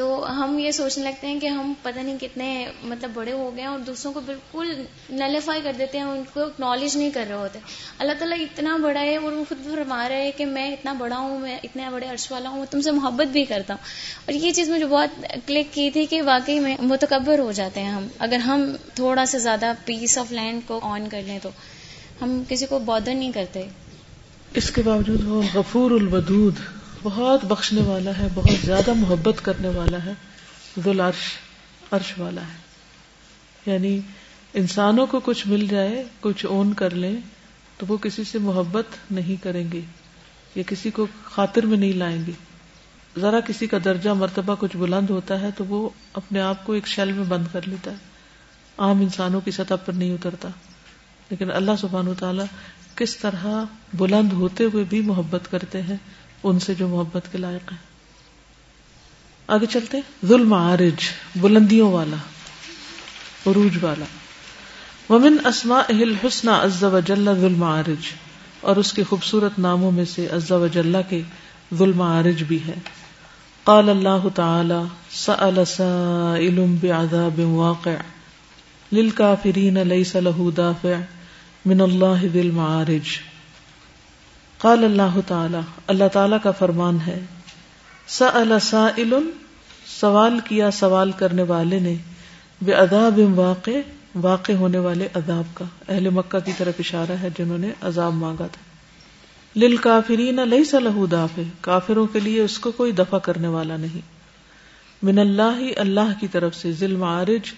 [0.00, 3.62] تو ہم یہ سوچنے لگتے ہیں کہ ہم پتہ نہیں کتنے مطلب بڑے ہو گئے
[3.62, 7.36] ہیں اور دوسروں کو بالکل نلیفائی کر دیتے ہیں، ان کو اکنالج نہیں کر رہے
[7.36, 7.58] ہوتے۔
[7.98, 11.18] اللہ تعالیٰ اتنا بڑا ہے اور وہ خود فرما رہا ہے کہ میں اتنا بڑا
[11.18, 13.84] ہوں، میں اتنے بڑے عرش والا ہوں، میں تم سے محبت بھی کرتا ہوں۔
[14.24, 17.90] اور یہ چیز مجھے بہت کلک کی تھی کہ واقعی میں متکبر ہو جاتے ہیں
[17.90, 21.48] ہم۔ اگر ہم تھوڑا سا زیادہ پیس آف لینڈ کو آن کر لیں تو
[22.22, 23.68] ہم کسی کو بودر نہیں کرتے۔
[24.54, 26.54] اس کے باوجود وہ غفور الودود۔
[27.02, 30.12] بہت بخشنے والا ہے، بہت زیادہ محبت کرنے والا ہے
[30.84, 31.32] ذو العرش
[31.90, 32.70] عرش والا ہے۔
[33.66, 34.00] یعنی
[34.54, 37.16] انسانوں کو کچھ مل جائے، کچھ اون کر لیں،
[37.76, 39.80] تو وہ کسی سے محبت نہیں کریں گے،
[40.54, 42.32] یا کسی کو خاطر میں نہیں لائیں گے۔
[43.20, 46.86] ذرا کسی کا درجہ، مرتبہ کچھ بلند ہوتا ہے، تو وہ اپنے آپ کو ایک
[46.86, 47.96] شیل میں بند کر لیتا ہے۔
[48.78, 50.48] عام انسانوں کی سطح پر نہیں اترتا۔
[51.30, 52.44] لیکن اللہ سبحانہ و تعالیٰ
[52.94, 55.96] کس طرح بلند ہوتے ہوئے بھی محبت کرتے ہیں
[56.42, 57.78] ان سے جو محبت کے لائق ہیں۔
[59.46, 62.16] آگے چلتے ظلم عارج، بلندیوں والا،
[63.46, 64.04] عروج والا۔
[65.12, 68.06] ومن اسماء الحسن عز وجل ظلم عارج۔
[68.60, 71.22] اور اس کے خوبصورت ناموں میں سے عز وجل کے
[71.74, 72.74] ظلم عارج بھی ہے۔
[73.64, 77.90] قال اللہ تعالی سأل سائل بعذاب واقع۔
[78.92, 80.94] للكافرین لیس له دافع۔
[81.66, 83.29] من اللہ ذی المعارج
[84.60, 87.20] قال اللہ تعالی اللہ تعالی کا فرمان ہے،
[88.06, 89.14] سأل سائل،
[90.00, 91.94] سوال کیا سوال کرنے والے نے
[92.62, 93.70] بے اداب واقع
[94.14, 98.46] واقع ہونے والے عذاب کا۔ اہل مکہ کی طرف اشارہ ہے جنہوں نے عذاب مانگا
[98.52, 98.62] تھا۔
[99.56, 104.00] لل کافرین لئی سلح دافع، کافروں کے لیے اس کو کوئی دفع کرنے والا نہیں۔
[105.02, 107.52] من اللہ ہی اللہ کی طرف سے ذل عارج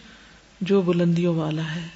[0.60, 1.88] جو بلندیوں والا ہے۔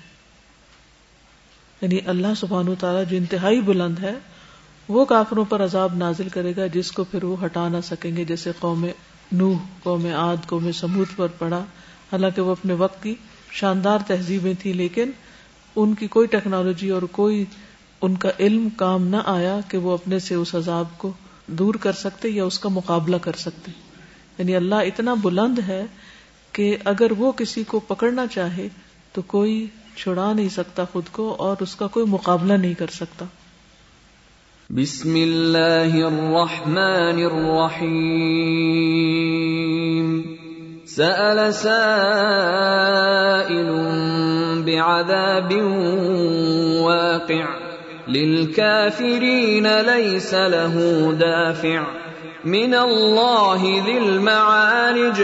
[1.82, 4.14] یعنی اللہ سبحانہ تعالیٰ جو انتہائی بلند ہے
[4.88, 8.24] وہ کافروں پر عذاب نازل کرے گا جس کو پھر وہ ہٹا نہ سکیں گے،
[8.24, 8.86] جیسے قوم
[9.32, 11.64] نوح، قوم عاد، قوم سمود پر پڑا۔
[12.12, 13.14] حالانکہ وہ اپنے وقت کی
[13.52, 15.10] شاندار تہذیبیں تھیں، لیکن
[15.76, 17.44] ان کی کوئی ٹیکنالوجی اور کوئی
[18.02, 21.12] ان کا علم کام نہ آیا کہ وہ اپنے سے اس عذاب کو
[21.46, 23.72] دور کر سکتے یا اس کا مقابلہ کر سکتے۔
[24.38, 25.84] یعنی اللہ اتنا بلند ہے
[26.52, 28.68] کہ اگر وہ کسی کو پکڑنا چاہے
[29.12, 33.24] تو کوئی چھڑا نہیں سکتا خود کو اور اس کا کوئی مقابلہ نہیں کر سکتا۔
[34.70, 40.22] بسم اللہ الرحمن الرحیم۔
[40.86, 43.70] سأل سائل
[44.64, 45.52] بعذاب
[46.80, 47.44] واقع۔
[48.08, 50.80] للكافرين ليس له
[51.20, 51.82] دافع۔
[52.44, 55.22] من الله ذي المعارج۔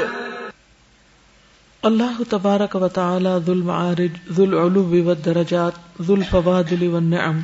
[1.82, 7.40] اللہ تبارک و تعالی ذو المعارج، ذو العلو والدرجات ذو الفوادل والنعم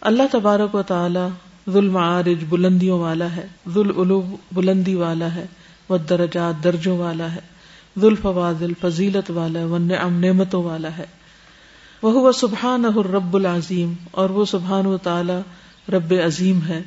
[0.00, 1.26] اللہ تبارک و تعالی
[1.70, 5.46] ذو المعارج بلندیوں والا ہے، ذو العلو بلندی والا ہے،
[5.88, 7.40] والدرجات درجوں والا ہے،
[8.00, 11.06] ذو الفوادل فضیلت والا ہے نعمتوں والا ہے۔
[12.02, 15.38] وہ سبحان الرب العظیم، اور وہ سبحان و تعالی
[15.92, 16.82] رب عظیم ہے۔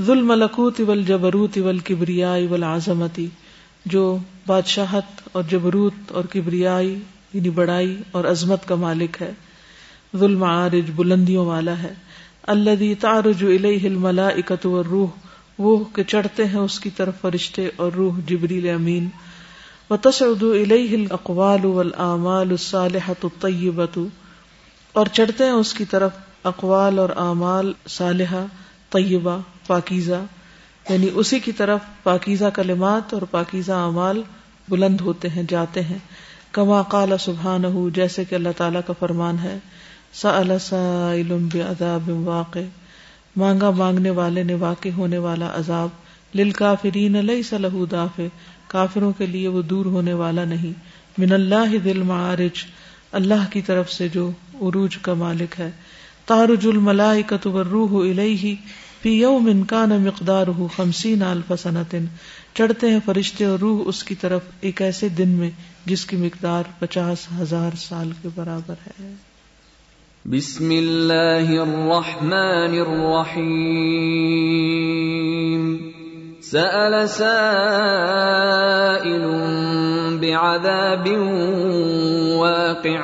[0.00, 3.26] ذو الملکوت والجبروت والکبریاء والعظمتی
[3.86, 6.98] جو بادشاہت اور جبروت اور کبریائی
[7.32, 9.32] یعنی بڑائی اور عظمت کا مالک ہے۔
[10.16, 11.94] ظلم عارج بلندیوں والا ہے۔
[12.42, 15.06] اللہ تارج الیہ الملائکۃ والروح،
[15.58, 19.08] وہ کہ چڑھتے ہیں اس کی طرف فرشتے اور روح جبریل امین۔
[19.90, 19.96] و
[20.40, 23.98] الیہ الاقوال والاعمال الصالحۃ الطیبۃ
[24.92, 26.10] اور چڑھتے ہیں اس کی طرف
[26.44, 28.44] اقوال اور اعمال صالحہ،
[28.90, 30.24] طیبہ، پاکیزہ۔
[30.88, 34.22] یعنی اسی کی طرف پاکیزہ کلمات اور پاکیزہ اعمال
[34.68, 35.98] بلند ہوتے ہیں، جاتے ہیں۔
[36.52, 39.58] کما قال سبحان جیسے کہ اللہ تعالیٰ کا فرمان ہے۔
[41.54, 42.58] بعذاب واقع،
[43.36, 45.88] مانگا مانگنے والے نے واقع ہونے والا عذاب
[46.34, 48.22] لل کافرین صلاح دافع،
[48.66, 50.72] کافروں کے لیے وہ دور ہونے والا نہیں۔
[51.18, 52.64] من اللہ دل معارج
[53.12, 54.30] اللہ کی طرف سے جو
[54.62, 55.70] عروج کا مالک ہے۔
[56.26, 58.54] تارج الملائکۃ والروح الیہ،
[59.02, 60.46] فی یوم کان مقدار
[60.76, 62.04] خمسین الف سنتن
[62.54, 65.50] چڑھتے ہیں فرشتے اور روح اس کی طرف ایک ایسے دن میں،
[65.86, 69.31] جس کی مقدار پچاس ہزار سال کے برابر ہے۔
[70.24, 75.76] بسم اللہ الرحمن الرحیم۔
[76.42, 79.24] سأل سائل
[80.20, 81.08] بعذاب
[82.36, 82.98] واقع۔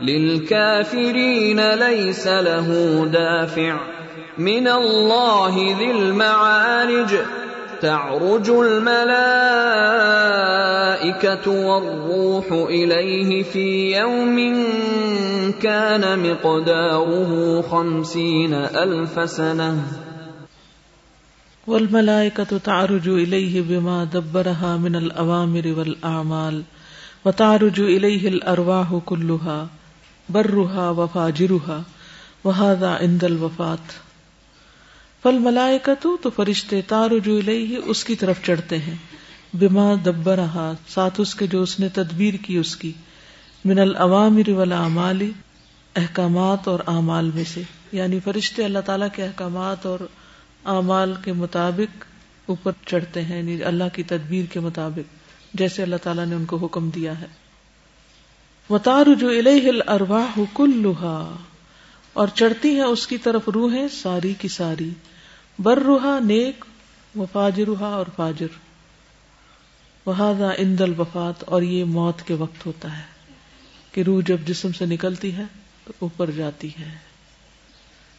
[0.00, 2.72] للكافرين ليس له
[3.12, 3.76] دافع۔
[4.38, 7.16] من الله ذي المعارج۔
[7.82, 9.10] تعرج الملائكة
[11.50, 14.36] والروح إليه في يوم
[15.62, 19.82] كان مقداره خمسين ألف سنة.
[21.66, 26.62] والملائكة تعرج إليه بما دبرها من الأوامر والأعمال،
[27.24, 29.68] وتعرج إليه الأرواح كلها،
[30.28, 31.82] برها وفاجرها،
[32.44, 34.09] وهذا عند الوفات
[35.22, 35.78] فل ملائے
[36.22, 38.94] تو فرشتے تارو جو ہی اس کی طرف چڑھتے ہیں۔
[39.56, 42.92] بما دبر رہا ساتھ اس کے جو اس نے تدبیر کی اس کی۔
[43.64, 44.88] من العوامر والا
[45.96, 49.98] احکامات اور اعمال میں سے۔ یعنی فرشتے اللہ تعالیٰ کے احکامات اور
[50.64, 52.04] اعمال کے مطابق
[52.46, 55.14] اوپر چڑھتے ہیں یعنی اللہ کی تدبیر کے مطابق،
[55.54, 57.26] جیسے اللہ تعالیٰ نے ان کو حکم دیا ہے۔
[58.68, 60.92] وہ تارو جو الرواہ کل
[62.12, 64.90] اور چڑھتی ہیں اس کی طرف روحیں ساری کی ساری۔
[65.58, 66.64] بر روحا نیک
[67.16, 68.46] و فاجروہا اور فاجر۔
[70.06, 73.02] وہادا اند الوفات، اور یہ موت کے وقت ہوتا ہے
[73.92, 75.42] کہ روح جب جسم سے نکلتی ہے
[75.84, 76.98] تو اوپر جاتی ہے۔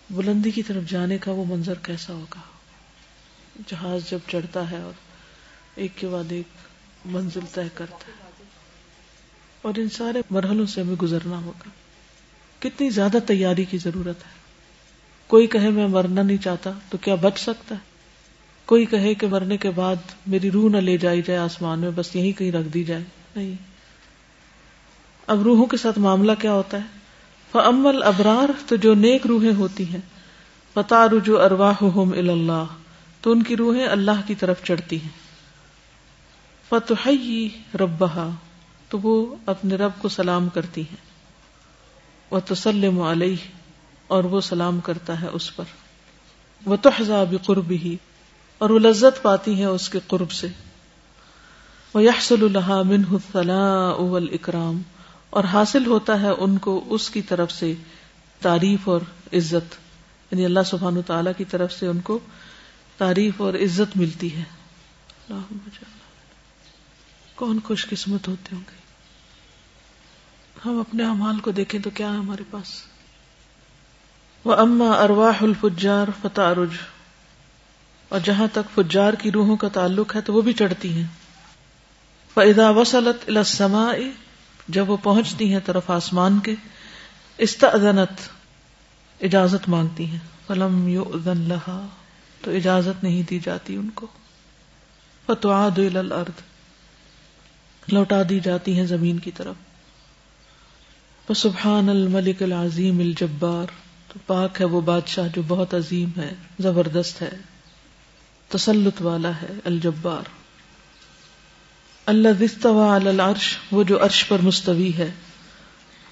[0.10, 2.39] بلندی کی طرف جانے کا وہ منظر کیسا ہوگا؟
[3.67, 4.93] جہاز جب چڑھتا ہے اور
[5.75, 6.47] ایک کے بعد ایک
[7.06, 8.43] منزل طے کرتا ہے۔
[9.62, 11.69] اور ان سارے مرحلوں سے ہمیں گزرنا ہوگا۔
[12.62, 14.32] کتنی زیادہ تیاری کی ضرورت ہے؟
[15.28, 17.80] کوئی کہے میں مرنا نہیں چاہتا تو کیا بچ سکتا ہے؟
[18.65, 19.95] کوئی کہے کہ مرنے کے بعد
[20.28, 23.04] میری روح نہ لے جائی جائے آسمان میں، بس یہیں کہیں رکھ دی جائے۔
[23.36, 23.56] نہیں۔
[25.28, 27.02] اب روحوں کے ساتھ معاملہ کیا ہوتا ہے؟
[27.52, 30.02] فمل ابرار تو جو نیک روحیں ہوتی ہیں
[30.74, 32.65] فتح رجو ارواہ اللہ
[33.21, 35.10] تو ان کی روحیں اللہ کی طرف چڑھتی ہیں۔
[36.69, 37.10] فتح
[37.80, 38.30] ربہ
[38.89, 41.11] تو وہ اپنے رب کو سلام کرتی ہیں۔
[42.32, 43.36] وہ تسلم علیہ،
[44.08, 45.63] اور وہ سلام کرتا ہے اس پر۔
[46.65, 47.98] وہ تحزا بقرب ہی
[48.58, 50.48] اور وہ لذت پاتی ہیں اس کے قرب سے۔
[51.94, 53.15] وہ یحسل اللہ منہ
[53.98, 54.82] اول اکرام
[55.30, 57.74] اور حاصل ہوتا ہے ان کو اس کی طرف سے
[58.41, 59.02] تعریف اور
[59.34, 59.76] عزت۔
[60.32, 62.20] یعنی اللہ سبحان و تعالی کی طرف سے ان کو
[62.98, 64.44] تعریف اور عزت ملتی ہے۔
[67.36, 68.81] کون خوش قسمت ہوتے ہوں گے؟
[70.65, 72.67] ہم اپنے امال کو دیکھیں تو کیا ہے ہمارے پاس؟
[74.45, 76.41] وہ اما ارواح الفجار فتح
[78.10, 81.08] اور جہاں تک فجار کی روحوں کا تعلق ہے تو وہ بھی چڑھتی ہیں۔
[82.34, 83.91] فضا وسلت السما
[84.67, 86.56] جب وہ پہنچتی ہیں طرف آسمان کے
[87.38, 88.30] استعدنت
[89.24, 91.88] اجازت مانگتی ہیں۔ فلم یو لہا
[92.41, 94.08] تو اجازت نہیں دی جاتی ان کو۔
[95.26, 96.41] فتواد الارض
[97.93, 99.56] لوٹا دی جاتی ہیں زمین کی طرف۔
[101.34, 103.65] سبحان الملک العظیم الجبار۔
[104.13, 107.30] تو پاک ہے وہ بادشاہ جو بہت عظیم ہے، زبردست ہے۔
[108.48, 110.30] تسلط والا ہے الجبار۔
[112.06, 115.12] اللہ دستوا العرش، وہ جو عرش پر مستوی ہے۔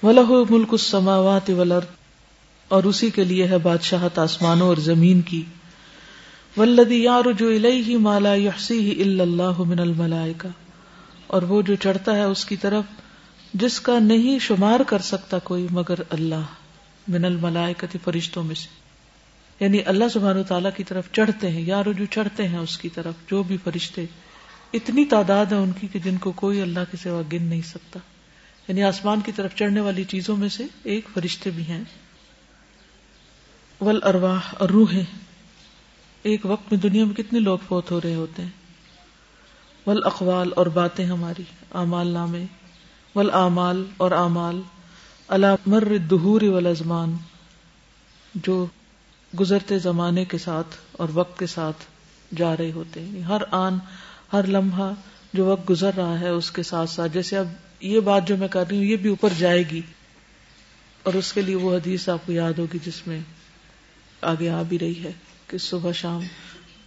[0.02, 1.84] ولہ ملک السماوات والارض
[2.68, 5.42] اور اسی کے لیے ہے بادشاہت آسمانوں اور زمین کی۔
[6.56, 10.48] ولدی یارجو الیہ مالا یحسیہ الا اللہ من الملائکہ
[11.26, 12.84] اور وہ جو چڑھتا ہے اس کی طرف
[13.54, 16.40] جس کا نہیں شمار کر سکتا کوئی مگر اللہ،
[17.08, 18.68] من الملائکتی فرشتوں میں سے۔
[19.64, 23.14] یعنی اللہ سبحان تعالیٰ کی طرف چڑھتے ہیں، یا رجوع چڑھتے ہیں اس کی طرف،
[23.30, 24.04] جو بھی فرشتے۔
[24.72, 27.98] اتنی تعداد ہے ان کی کہ جن کو کوئی اللہ کے سوا گن نہیں سکتا۔
[28.68, 31.84] یعنی آسمان کی طرف چڑھنے والی چیزوں میں سے ایک فرشتے بھی ہیں۔
[33.80, 35.04] ول ارواہ اور روحیں
[36.22, 38.50] ایک وقت میں دنیا میں کتنے لوگ فوت ہو رہے ہوتے ہیں۔
[39.86, 41.42] ول اقوال اور باتیں ہماری،
[41.74, 42.44] اعمال نامے۔
[43.14, 43.30] ول
[43.96, 44.60] اور اعمال
[45.66, 47.16] مر دہور ازمان
[48.34, 48.66] جو
[49.40, 51.76] گزرتے زمانے کے ساتھ اور وقت کے ساتھ
[52.36, 53.78] جا رہے ہوتے ہیں۔ یعنی ہر آن،
[54.32, 54.92] ہر لمحہ
[55.34, 57.46] جو وقت گزر رہا ہے، اس کے ساتھ ساتھ، جیسے اب
[57.80, 59.80] یہ بات جو میں کر رہی ہوں، یہ بھی اوپر جائے گی۔
[61.02, 63.20] اور اس کے لیے وہ حدیث آپ کو یاد ہوگی جس میں
[64.22, 65.12] آگے آ بھی رہی ہے
[65.46, 66.20] کہ صبح شام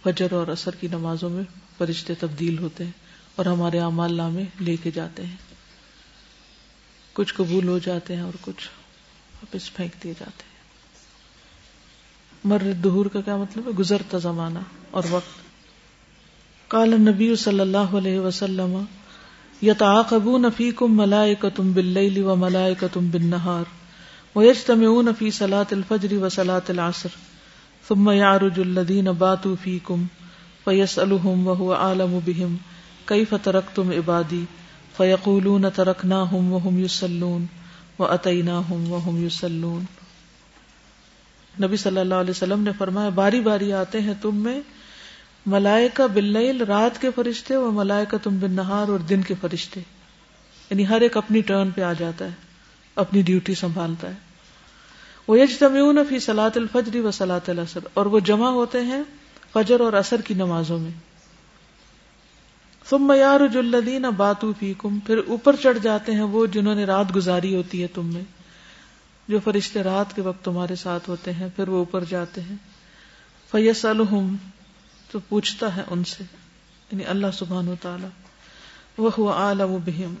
[0.02, 1.44] فجر اور اثر کی نمازوں میں
[1.78, 2.90] فرشتے تبدیل ہوتے ہیں
[3.34, 5.53] اور ہمارے اعمال نامے لے کے جاتے ہیں۔
[7.14, 8.68] کچھ قبول ہو جاتے ہیں اور کچھ
[9.34, 10.54] واپس پھینک دیے جاتے ہیں۔
[12.44, 14.58] مر دہور کا کیا مطلب ہے؟ گزرتا زمانہ
[14.90, 15.44] اور وقت۔
[16.68, 18.84] کال نبی صلی اللہ علیہ وسلم،
[19.62, 23.64] یتعاقبون فیکم ملائکتم باللیل و ملائکتم بالنہار
[24.36, 27.08] ویجتمعون فی صلاة الفجر و صلاة العصر،
[27.88, 30.04] ثم يعرج الذين باتوا فيكم
[30.64, 32.56] فيسألهم وهو عالم بهم
[33.06, 34.44] كيف تركتم عبادي
[34.96, 37.46] فیقول ترکنا ہم وہ یوسلون
[37.98, 39.78] و عطینہ ہم
[41.62, 44.60] نبی صلی اللہ علیہ وسلم نے فرمایا، باری باری آتے ہیں تم میں
[45.46, 49.80] ملائکہ بلیل رات کے فرشتے و ملائکہ تم بن نہار اور دن کے فرشتے۔
[50.70, 52.30] یعنی ہر ایک اپنی ٹرن پہ آ جاتا ہے،
[52.94, 54.14] اپنی ڈیوٹی سنبھالتا ہے۔
[55.28, 59.02] وہ یجتمیون فی سلاۃ الفجری و سلاۃ الاسر اور وہ جمع ہوتے ہیں
[59.52, 60.90] فجر اور اثر کی نمازوں میں۔
[62.90, 67.54] ثم یارج الذین باتو فیکم، پھر اوپر چڑھ جاتے ہیں وہ جنہوں نے رات گزاری
[67.54, 68.22] ہوتی ہے تم میں،
[69.28, 72.56] جو فرشتے رات کے وقت تمہارے ساتھ ہوتے ہیں، پھر وہ اوپر جاتے ہیں۔
[73.50, 74.34] فیسلہم
[75.10, 76.24] تو پوچھتا ہے ان سے
[76.90, 78.06] یعنی اللہ سبحانہ و تعالی
[78.98, 80.14] وہ عالم بہم،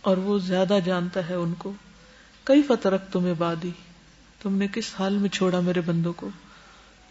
[0.00, 1.72] اور وہ زیادہ جانتا ہے ان کو۔
[2.44, 3.70] کئی فترک تم عبادی،
[4.42, 6.28] تم نے کس حال میں چھوڑا میرے بندوں کو؟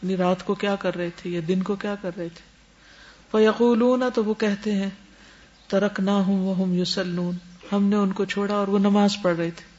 [0.01, 2.49] یعنی رات کو کیا کر رہے تھے یا دن کو کیا کر رہے تھے؟
[3.31, 4.89] فیقولون، تو وہ کہتے ہیں
[5.67, 7.35] ترک نہ ہوں وہ یوسلون
[7.71, 9.71] ہم نے ان کو چھوڑا اور وہ نماز پڑھ رہے تھے۔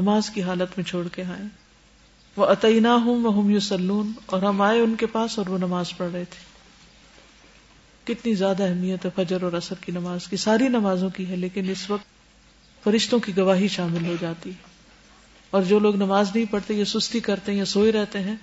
[0.00, 1.42] نماز کی حالت میں چھوڑ کے آئے۔
[2.36, 6.12] وہ عطینا ہوں وہ یوسلون اور ہم آئے ان کے پاس اور وہ نماز پڑھ
[6.12, 6.50] رہے تھے۔
[8.04, 11.70] کتنی زیادہ اہمیت ہے فجر اور اثر کی نماز کی۔ ساری نمازوں کی ہے، لیکن
[11.70, 12.04] اس وقت
[12.84, 14.50] فرشتوں کی گواہی شامل ہو جاتی۔
[15.50, 18.36] اور جو لوگ نماز نہیں پڑھتے یا سستی کرتے ہیں یا سوئے رہتے ہیں،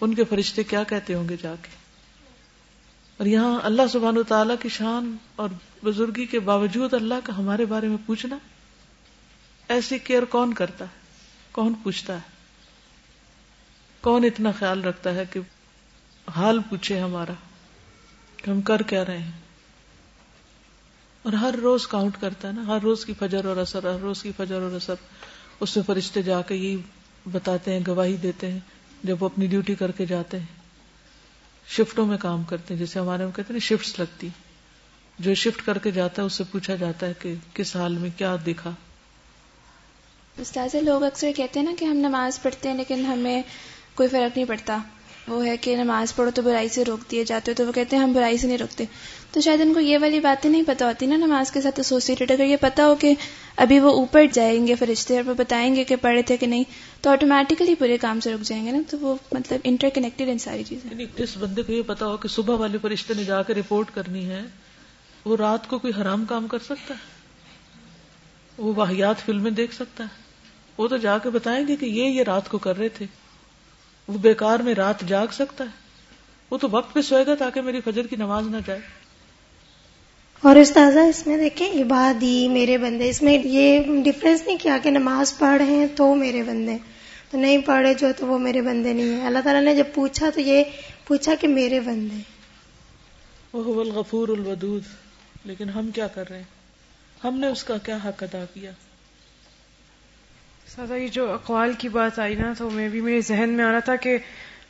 [0.00, 1.81] ان کے فرشتے کیا کہتے ہوں گے جا کے؟
[3.22, 5.48] اور یہاں اللہ سبحان و تعالیٰ کی شان اور
[5.84, 8.38] بزرگی کے باوجود اللہ کا ہمارے بارے میں پوچھنا،
[9.68, 11.00] ایسی کیئر کون کرتا ہے؟
[11.52, 12.20] کون پوچھتا ہے؟
[14.00, 15.40] کون اتنا خیال رکھتا ہے کہ
[16.30, 17.32] حال پوچھے ہمارا،
[18.36, 19.32] کہ ہم کر کیا رہے ہیں؟
[21.22, 24.22] اور ہر روز کاؤنٹ کرتا ہے نا، ہر روز کی فجر اور اثر ہر روز
[24.22, 24.94] کی فجر اور اثر
[25.60, 26.76] اس میں فرشتے جا کے یہ
[27.32, 28.60] بتاتے ہیں، گواہی دیتے ہیں،
[29.04, 30.61] جب وہ اپنی ڈیوٹی کر کے جاتے ہیں۔
[31.68, 34.28] شفٹوں میں کام کرتے ہیں، جیسے ہمارے میں کہتے ہیں شفٹس لگتی
[35.18, 38.10] جو شفٹ کر کے جاتا ہے، اس سے پوچھا جاتا ہے کہ کس حال میں
[38.16, 38.70] کیا دکھا۔
[40.38, 43.42] استاذ، لوگ اکثر کہتے ہیں نا کہ ہم نماز پڑھتے ہیں لیکن ہمیں
[43.94, 44.78] کوئی فرق نہیں پڑتا۔
[45.28, 47.96] وہ ہے کہ نماز پڑھو تو برائی سے روک دیے جاتے ہو تو وہ کہتے
[47.96, 48.84] ہیں ہم برائی سے نہیں روکتے۔
[49.30, 52.30] تو شاید ان کو یہ والی باتیں نہیں پتا ہوتی نا نماز کے ساتھ ایسوسیٹڈ
[52.30, 53.14] اگر یہ پتا ہو کہ
[53.56, 56.64] ابھی وہ اوپر جائیں گے فرشتے اور وہ بتائیں گے کہ پڑھے تھے کہ نہیں،
[57.00, 60.38] تو آٹومیٹکلی پورے کام سے رک جائیں گے نا۔ تو وہ مطلب انٹر کنیکٹڈ ان
[60.38, 63.42] ساری چیزیں۔ یعنی جس بندے کو یہ پتا ہو کہ صبح والے فرشتے نے جا
[63.42, 64.42] کے رپورٹ کرنی ہے،
[65.24, 66.98] وہ رات کو کوئی حرام کام کر سکتا ہے؟
[68.58, 70.08] وہ واحیات فلمیں دیکھ سکتا ہے؟
[70.78, 73.06] وہ تو جا کے بتائیں گے کہ یہ یہ رات کو کر رہے تھے۔
[74.08, 75.68] وہ بیکار میں رات جاگ سکتا ہے۔
[76.50, 78.80] وہ تو وقت پہ سوئے گا تاکہ میری فجر کی نماز نہ جائے۔
[80.42, 84.90] اور استاذہ اس میں دیکھیں عبادی میرے بندے اس میں یہ ڈفرینس نہیں کیا کہ
[84.90, 86.76] نماز پڑھ ہیں تو میرے بندے
[87.30, 90.30] تو نہیں پڑھے جو تو وہ میرے بندے نہیں ہیں۔ اللہ تعالیٰ نے جب پوچھا
[90.34, 90.64] تو یہ
[91.06, 92.16] پوچھا کہ میرے بندے۔
[93.52, 94.82] وہ الغفور الودود۔
[95.44, 96.44] لیکن ہم کیا کر رہے ہیں؟
[97.24, 98.70] ہم نے اس کا کیا حق ادا کیا؟
[100.76, 103.72] سادہ یہ جو اقوال کی بات آئی نا تو میں بھی میرے ذہن میں آ
[103.72, 104.18] رہا تھا کہ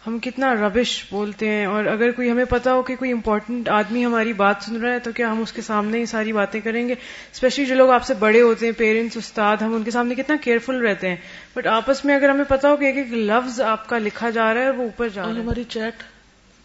[0.07, 4.07] ہم کتنا ربش بولتے ہیں اور اگر کوئی ہمیں پتا ہو کہ کوئی امپورٹنٹ آدمی
[4.07, 6.89] ہماری بات سن رہا ہے تو کیا ہم اس کے سامنے ہی ساری باتیں کریں
[6.89, 6.93] گے؟
[7.33, 10.37] اسپیشلی جو لوگ آپ سے بڑے ہوتے ہیں پیرنٹس استاد ہم ان کے سامنے کتنا
[10.41, 11.17] کیئرفل رہتے ہیں.
[11.55, 14.55] بٹ آپس میں اگر ہمیں پتا ہو کہ ایک ایک لفظ آپ کا لکھا جا
[14.55, 16.03] رہا ہے وہ اوپر جا رہا ہے۔ ہماری چیٹ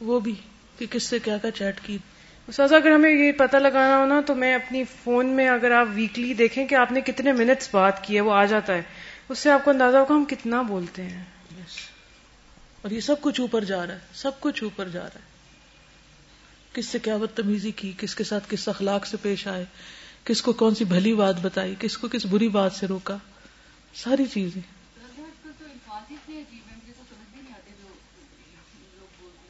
[0.02, 0.36] وہ بھی
[0.80, 1.98] کہ کس سے کیا کیا چیٹ کی۔
[2.54, 5.88] سازا اگر ہمیں یہ پتہ لگانا ہو نا تو میں اپنی فون میں اگر آپ
[5.94, 8.82] ویکلی دیکھیں کہ آپ نے کتنے منٹس بات کی ہے وہ آ جاتا ہے۔
[9.30, 11.24] اس سے آپ کو اندازہ ہوگا ہم کتنا بولتے ہیں۔
[12.82, 15.38] اور یہ سب کچھ اوپر جا رہا ہے، سب کچھ اوپر جا رہا ہے۔
[16.74, 19.66] کس سے کیا بدتمیزی کی، کس کے ساتھ کس اخلاق سے پیش آئے،
[20.24, 23.18] کس کو کون سی بھلی بات بتائی، کس کو کس بری بات سے روکا۔
[23.96, 24.62] ساری چیزیں۔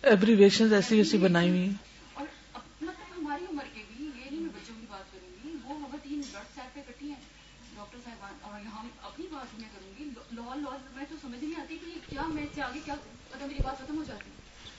[0.01, 1.86] ایبریویشن ایسی ایسی بنائی ہوئی ہیں۔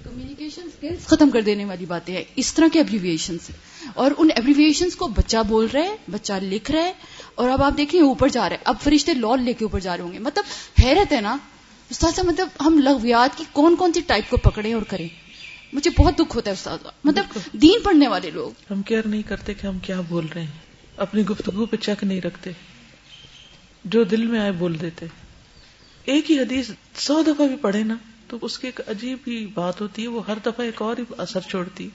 [0.04, 0.68] کمیونیکیشن
[1.06, 3.36] ختم کر دینے والی باتیں ہیں۔ اس طرح کے ایبریویشن
[3.94, 6.92] اور ان ایبریویشن کو بچہ بول رہا ہے بچہ لکھ رہا ہے۔
[7.34, 9.96] اور اب آپ دیکھیں اوپر جا رہے ہیں اب فرشتے لال لے کے اوپر جا
[9.96, 10.44] رہے ہوں گے۔ مطلب
[10.82, 11.36] حیرت ہے نا۔
[11.90, 15.08] استاد مطلب ہم لغویات کی کون کون سی ٹائپ کو پکڑے اور کریں؟
[15.72, 19.54] مجھے بہت دکھ ہوتا ہے استاد۔ مطلب دین پڑھنے والے لوگ۔ ہم کیئر نہیں کرتے
[19.54, 20.50] کہ ہم کیا بول رہے ہیں۔
[20.96, 22.50] اپنی گفتگو پہ چیک نہیں رکھتے۔
[23.84, 25.06] جو دل میں آئے بول دیتے۔
[26.08, 27.94] ایک ہی حدیث سو دفعہ بھی پڑھے نا،
[28.28, 31.02] تو اس کی ایک عجیب ہی بات ہوتی ہے، وہ ہر دفعہ ایک اور ہی
[31.18, 31.88] اثر چھوڑتی۔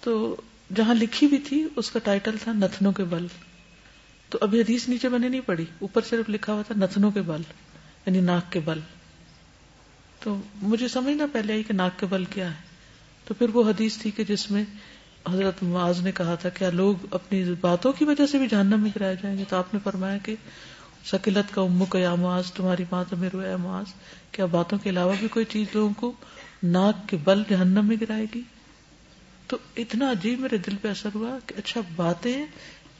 [0.00, 0.36] تو
[0.76, 3.26] جہاں لکھی بھی تھی، اس کا ٹائٹل تھا نتنوں کے بل۔
[4.28, 7.22] تو ابھی حدیث نیچے میں نے نہیں پڑھی، اوپر صرف لکھا ہوا تھا نتنوں کے
[7.22, 7.42] بل
[8.06, 8.80] یعنی ناک کے بل۔
[10.20, 12.62] تو مجھے سمجھنا پہلے آئی کہ ناک کے بل کیا ہے۔
[13.24, 14.64] تو پھر وہ حدیث تھی کہ جس میں
[15.32, 18.90] حضرت معاذ نے کہا تھا، کیا لوگ اپنی باتوں کی وجہ سے بھی جہنم میں
[18.96, 20.34] گرائے جائیں گے؟ تو آپ نے فرمایا کہ
[21.04, 23.92] سکلت کا امو کا یا معاذ، تمہاری ماں تو میرے یا معاذ۔
[24.32, 26.12] کیا باتوں کے علاوہ بھی کوئی چیز لوگوں کو
[26.62, 28.42] ناک کے بل جہنم میں گرائے گی؟
[29.46, 32.46] تو اتنا عجیب میرے دل پہ اثر ہوا کہ اچھا باتیں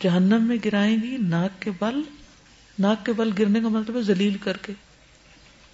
[0.03, 2.03] جہنم میں گرائیں گی ناک کے بل۔
[2.79, 4.73] ناک کے بل گرنے کا مطلب ہے ذلیل کر کے۔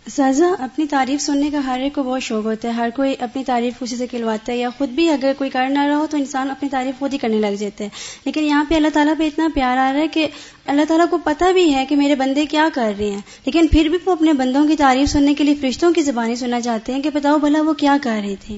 [0.07, 3.45] سازا اپنی تعریف سننے کا ہر ایک کو بہت شوق ہوتا ہے۔ ہر کوئی اپنی
[3.45, 6.17] تعریف اسی سے کھلواتا ہے یا خود بھی اگر کوئی کر نہ رہا ہو تو
[6.17, 7.89] انسان اپنی تعریف خود ہی کرنے لگ جاتا ہے۔
[8.25, 10.27] لیکن یہاں پہ اللہ تعالیٰ پہ اتنا پیار آ رہا ہے کہ
[10.67, 13.89] اللہ تعالیٰ کو پتا بھی ہے کہ میرے بندے کیا کر رہے ہیں۔ لیکن پھر
[13.89, 17.03] بھی وہ اپنے بندوں کی تعریف سننے کے لیے فرشتوں کی زبانی سننا چاہتے ہیں
[17.03, 18.57] کہ بتاؤ بھلا وہ کیا کر رہے تھے۔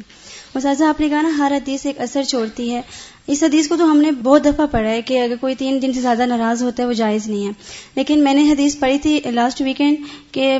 [0.62, 2.80] سازا آپ نے کہا نا، ہر حدیث ایک اثر چھوڑتی ہے۔
[3.26, 5.93] اس حدیث کو تو ہم نے بہت دفعہ پڑھا ہے کہ اگر کوئی تین دن
[5.93, 7.53] سے زیادہ ناراض ہوتا ہے وہ جائز نہیں ہے۔
[7.95, 9.97] لیکن میں نے حدیث پڑھی تھی لاسٹ ویکینڈ
[10.32, 10.59] کہ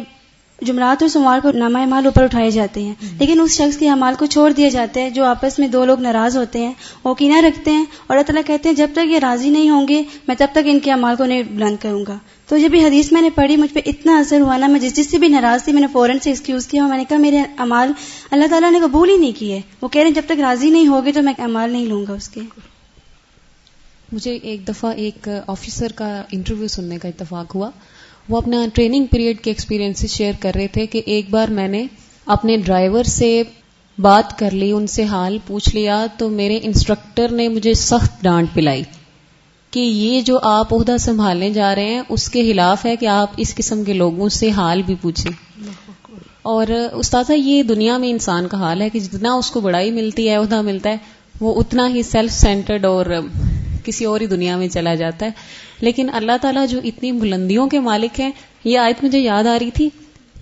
[0.63, 4.15] جمعرات اور سوموار کو نامہ مال اوپر اٹھائے جاتے ہیں۔ لیکن اس شخص کے امال
[4.19, 6.73] کو چھوڑ دیا جاتا ہے جو آپس میں دو لوگ ناراض ہوتے ہیں
[7.05, 9.89] وہ کینہ رکھتے ہیں اور اللہ تعالیٰ کہتے ہیں جب تک یہ راضی نہیں ہوں
[9.89, 12.87] گے میں تب تک ان کے امال کو نہیں بلند کروں گا۔ تو جب یہ
[12.87, 15.29] حدیث میں نے پڑھی مجھ پہ اتنا اثر ہوا نا میں جس جس سے بھی
[15.29, 17.93] ناراض تھی میں نے فوراً سے ایکسکیوز کیا اور میں نے کہا میرے امال
[18.31, 20.87] اللہ تعالیٰ نے قبول ہی نہیں کیے۔ وہ کہہ رہے ہیں جب تک راضی نہیں
[20.87, 22.41] ہوگے تو میں امال نہیں لوں گا اس کے۔
[24.13, 27.71] مجھے ایک دفعہ ایک آفیسر کا انٹرویو سننے کا اتفاق ہوا۔
[28.29, 31.87] وہ اپنا ٹریننگ پیریڈ کے ایکسپیرینس شیئر کر رہے تھے کہ ایک بار میں نے
[32.27, 33.43] اپنے ڈرائیور سے
[33.99, 38.49] بات کر لی، ان سے حال پوچھ لیا تو میرے انسٹرکٹر نے مجھے سخت ڈانٹ
[38.55, 38.83] پلائی
[39.71, 43.31] کہ یہ جو آپ عہدہ سنبھالنے جا رہے ہیں، اس کے خلاف ہے کہ آپ
[43.37, 45.33] اس قسم کے لوگوں سے حال بھی پوچھیں۔
[46.43, 50.29] اور استاذہ، یہ دنیا میں انسان کا حال ہے کہ جتنا اس کو بڑائی ملتی
[50.29, 50.97] ہے، عہدہ ملتا ہے،
[51.41, 53.07] وہ اتنا ہی سیلف سینٹرڈ اور
[53.85, 55.31] کسی اور ہی دنیا میں چلا جاتا ہے۔
[55.81, 58.31] لیکن اللہ تعالیٰ جو اتنی بلندیوں کے مالک ہیں،
[58.65, 59.91] یہ آیت مجھے یاد آ رہی تھی۔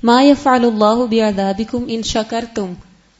[0.02, 2.72] ما يفعل الله بعذابكم ان شكرتم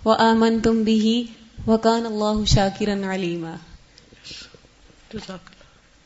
[0.05, 1.21] وآمنتم به
[1.66, 3.55] وكان الله شاكرا عليما۔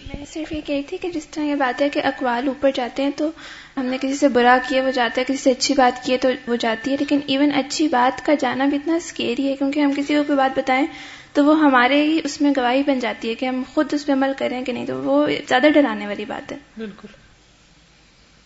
[0.05, 3.03] میں صرف یہ کہی تھی کہ جس طرح یہ بات ہے کہ اقوال اوپر جاتے
[3.03, 3.31] ہیں تو
[3.77, 6.19] ہم نے کسی سے برا کیا، وہ جاتا ہے، کسی سے اچھی بات کی ہے
[6.19, 9.81] تو وہ جاتی ہے۔ لیکن ایون اچھی بات کا جانا بھی اتنا اسکیری ہے کیونکہ
[9.81, 10.87] ہم کسی کو کوئی بات بتائیں
[11.35, 14.13] تو وہ ہمارے ہی اس میں گواہی بن جاتی ہے کہ ہم خود اس پہ
[14.13, 17.09] عمل کریں کہ نہیں تو وہ زیادہ ڈرانے والی بات ہے۔ بالکل۔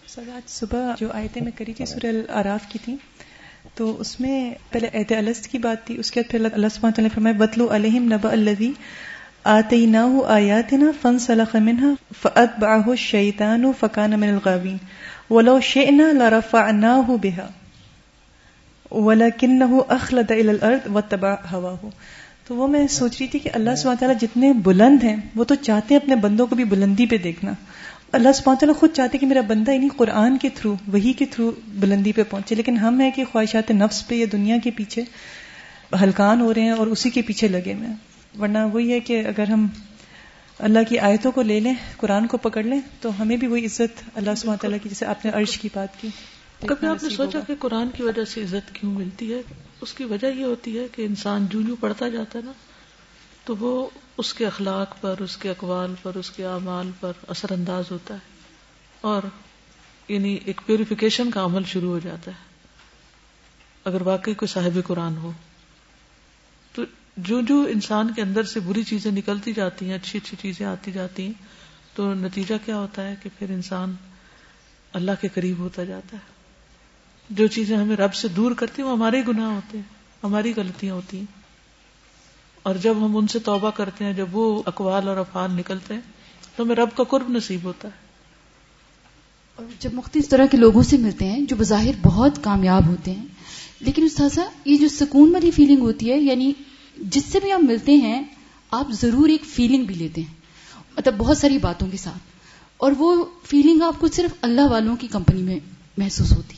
[0.07, 2.97] سر آج صبح جو آیتیں میں کری تھی سورہ العراف کی تھی
[3.75, 4.39] تو اس میں
[4.71, 7.37] پہلے عہد الست کی بات تھی اس کے بعد پھر اللہ سبحانہ تعالیٰ نے فرمایا
[7.39, 8.73] بتلو علیہم نبا الذی
[9.45, 14.81] آتیناہ آیاتنا فانسلخ منها فاتبعه الشیطان فکان من الغاوین
[15.31, 17.49] ولو شئنا لرفعناه بها
[18.91, 21.93] ولكنه اخلد الى الارض واتبع هواه
[22.49, 25.55] تو وہ میں سوچ رہی تھی کہ اللہ سبحانہ تعالیٰ جتنے بلند ہیں وہ تو
[25.55, 27.53] چاہتے ہیں اپنے بندوں کو بھی بلندی پہ دیکھنا۔
[28.13, 31.53] اللہ سبحانہ تعالیٰ خود چاہتے کہ میرا بندہ انہیں قرآن کے تھرو وہی کے تھرو
[31.69, 35.03] بلندی پہ پہنچے۔ لیکن ہم ہیں کہ خواہشات نفس پہ یا دنیا کے پیچھے
[36.03, 37.95] ہلکان ہو رہے ہیں اور اسی کے پیچھے لگے ہوئے ہیں۔
[38.41, 39.67] ورنہ وہی ہے کہ اگر ہم
[40.59, 44.03] اللہ کی آیتوں کو لے لیں قرآن کو پکڑ لیں تو ہمیں بھی وہی عزت
[44.15, 46.09] اللہ سبحانہ تعالیٰ کی جیسے آپ نے عرش کی بات کی۔
[46.67, 49.43] کبھی آپ نے سوچا کہ قرآن کی وجہ سے عزت کیوں ملتی ہے؟
[49.81, 52.53] اس کی وجہ یہ ہوتی ہے کہ انسان جو جو پڑھتا جاتا ہے نا،
[53.45, 57.53] تو وہ اس کے اخلاق پر، اس کے اقوال پر، اس کے اعمال پر اثر
[57.53, 58.19] انداز ہوتا ہے
[59.01, 59.23] اور
[60.09, 62.49] یعنی ایک پیوریفیکیشن کا عمل شروع ہو جاتا ہے۔
[63.85, 65.33] اگر واقعی کوئی صاحب قرآن ہو،
[66.73, 66.83] تو
[67.17, 70.93] جو جو انسان کے اندر سے بری چیزیں نکلتی جاتی ہیں، اچھی اچھی چیزیں آتی
[70.93, 71.33] جاتی ہیں،
[71.95, 73.95] تو نتیجہ کیا ہوتا ہے کہ پھر انسان
[74.93, 76.38] اللہ کے قریب ہوتا جاتا ہے۔
[77.31, 79.85] جو چیزیں ہمیں رب سے دور کرتی ہیں، وہ ہمارے گناہ ہوتے ہیں،
[80.23, 81.27] ہماری غلطیاں ہوتی ہیں۔
[82.63, 86.01] اور جب ہم ان سے توبہ کرتے ہیں، جب وہ اقوال اور افعال نکلتے ہیں،
[86.57, 88.09] تو ہمیں رب کا قرب نصیب ہوتا ہے۔
[89.57, 93.27] اور جب مختلف طرح کے لوگوں سے ملتے ہیں، جو بظاہر بہت کامیاب ہوتے ہیں،
[93.81, 96.53] لیکن استاذہ، یہ جو سکون والی فیلنگ ہوتی ہے یعنی
[96.99, 98.23] جس سے بھی آپ ملتے ہیں،
[98.71, 100.35] آپ ضرور ایک فیلنگ بھی لیتے ہیں۔
[100.97, 102.19] مطلب بہت ساری باتوں کے ساتھ۔
[102.77, 105.59] اور وہ فیلنگ آپ کو صرف اللہ والوں کی کمپنی میں
[105.97, 106.57] محسوس ہوتی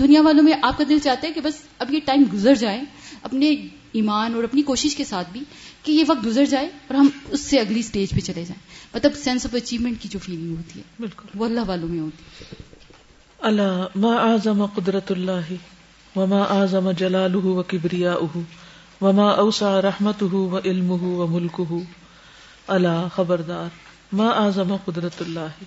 [0.00, 2.80] دنیا والوں میں آپ کا دل چاہتا ہے کہ بس اب یہ ٹائم گزر جائے
[3.22, 3.54] اپنے
[3.92, 5.40] ایمان اور اپنی کوشش کے ساتھ بھی
[5.82, 8.62] کہ یہ وقت گزر جائے اور ہم اس سے اگلی سٹیج پہ چلے جائیں۔
[8.94, 12.22] مطلب سینس آف اچیومنٹ کی جو فیلنگ ہوتی ہے بالکل۔ وہ اللہ والوں میں ہوتی
[12.22, 12.54] ہے۔
[13.40, 15.52] اللہ ما اعظم قدرت اللہ
[16.18, 18.38] وما اعظم جلالہ و کبریاؤہ
[19.00, 21.72] وما اوسع رحمتہ و علمہ و ملکہ۔
[22.66, 23.68] اللہ خبردار
[24.12, 25.64] ما اعظم قدرت اللہ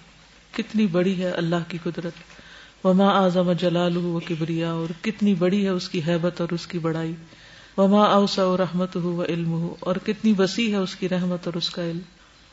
[0.51, 2.13] کتنی بڑی ہے اللہ کی قدرت۔
[2.83, 6.79] وما اعظم جلالہ و کبریا اور کتنی بڑی ہے اس کی حیبت اور اس کی
[6.79, 7.13] بڑائی.
[7.77, 11.57] وما اوسع رحمت ہو و علم ہو اور کتنی وسیع ہے اس کی رحمت اور
[11.57, 11.99] اس کا علم.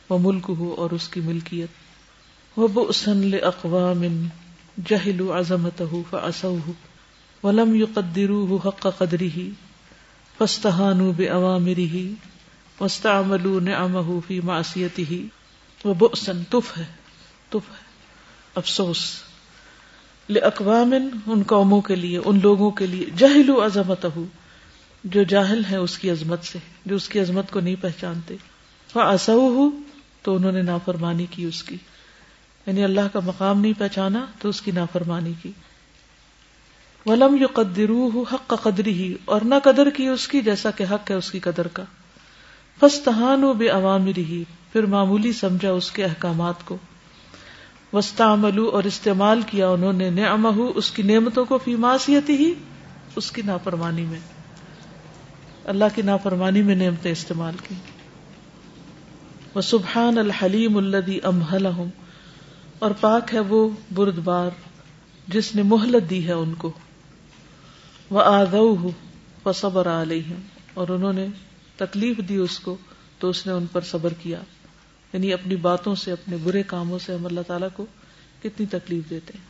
[0.09, 2.57] وہ ملک ہو اور اس کی ملکیت.
[2.57, 4.03] وہ بسن اقوام
[4.85, 6.03] جہل عظمت ہو
[7.43, 9.49] ولم یو قدرو حق قدری ہی
[10.37, 12.13] فستحان بے عوامری ہی
[12.81, 15.21] وسطمل نعمہ فی معصیتی ہی
[15.85, 16.85] وہ بسن تف ہے
[17.49, 17.83] تف ہے،
[18.55, 19.03] افسوس.
[20.37, 20.93] اقوام
[21.27, 24.05] ان قوموں کے لیے، ان لوگوں کے لیے جہل عظمت
[25.03, 28.35] جو جاہل ہے اس کی عظمت سے، جو اس کی عظمت کو نہیں پہچانتے۔
[28.95, 29.69] وہ اصو ہو
[30.21, 31.77] تو انہوں نے نافرمانی کی اس کی۔
[32.65, 35.51] یعنی اللہ کا مقام نہیں پہچانا، تو اس کی نافرمانی کی۔
[37.05, 40.85] ولم یو قدرو حق کا قدری ہی اور نہ قدر کی اس کی جیسا کہ
[40.91, 41.83] حق ہے اس کی قدر کا۔
[42.79, 46.77] فستحان و بے عوامری ہی پھر معمولی سمجھا اس کے احکامات کو۔
[47.93, 48.23] وسطہ
[48.73, 52.53] اور استعمال کیا انہوں نے نعمہ اس کی نعمتوں کو فی معصیتی ہی،
[53.15, 54.19] اس کی نافرمانی میں۔
[55.65, 57.75] اللہ کی نافرمانی میں نعمتیں استعمال کی۔
[59.55, 61.67] وہ سبحان الحلیم الدی امحل
[62.79, 64.49] اور پاک ہے وہ برد بار
[65.27, 66.71] جس نے مہلت دی ہے ان کو۔
[68.09, 68.91] وہ آدو
[69.45, 70.33] و صبر علیہ
[70.73, 71.27] اور انہوں نے
[71.75, 72.75] تکلیف دی اس کو،
[73.19, 74.41] تو اس نے ان پر صبر کیا۔
[75.13, 77.85] یعنی اپنی باتوں سے، اپنے برے کاموں سے ہم اللہ تعالیٰ کو
[78.43, 79.45] کتنی تکلیف دیتے ہیں۔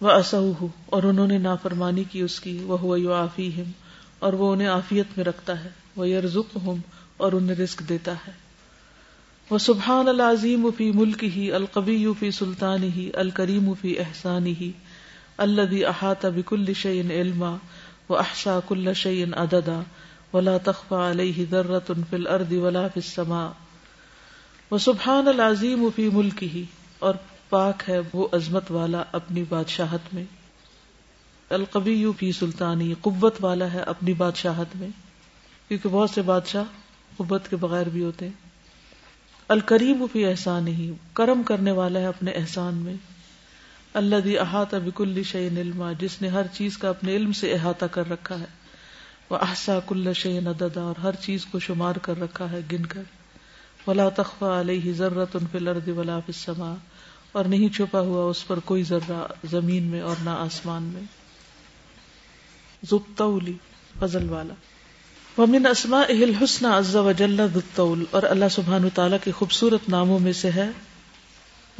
[0.00, 3.70] وہ اصح اور انہوں نے نافرمانی کی اس کی۔ وہ ہوا یو آفی ہم
[4.18, 6.76] اور وہ انہیں آفیت میں رکھتا ہے۔ وہ یرزق ہوں
[7.16, 8.32] اور انہیں رزق دیتا ہے۔
[9.50, 14.72] وہ سبحان العظیم فی ملک ہی القبی فی سلطان ہی الکریم فی احسان ہی
[15.36, 17.56] اللہ احاطہ بکل شعین علما
[18.08, 19.82] و احسا کل شعین اددا
[20.32, 23.69] ولا تخفا علیہ ذرت فی الارض ولا فی السماء۔
[24.70, 26.64] وہ سبحان العظیم فی ملک ہی
[26.98, 27.14] اور
[27.48, 30.24] پاک ہے وہ عظمت والا اپنی بادشاہت میں۔
[31.50, 34.88] القبی فی سلطانی، قوت والا ہے اپنی بادشاہت میں،
[35.68, 36.64] کیونکہ بہت سے بادشاہ
[37.16, 38.32] قوت کے بغیر بھی ہوتے ہیں۔
[39.48, 42.94] الکریم فی احسان ہی کرم کرنے والا ہے اپنے احسان میں۔
[43.94, 47.84] اللہ دی احاطہ بکل شعین علما، جس نے ہر چیز کا اپنے علم سے احاطہ
[47.84, 48.46] کر رکھا ہے۔
[49.30, 53.02] وہ احسا کل شعین اددا اور ہر چیز کو شمار کر رکھا ہے، گن کر۔
[53.86, 56.74] ولا تخوا علیہ ضرورت ان فل ارد ولا فسما
[57.32, 61.02] اور نہیں چھپا ہوا اس پر کوئی ذرہ زمین میں اور نہ آسمان میں۔
[62.82, 63.52] زبتولی
[64.00, 64.54] فضل والا۔
[65.42, 70.32] ومن اسما اہل حسن عز وجل ذتول اور اللہ سبحان تعالیٰ کے خوبصورت ناموں میں
[70.32, 70.68] سے ہے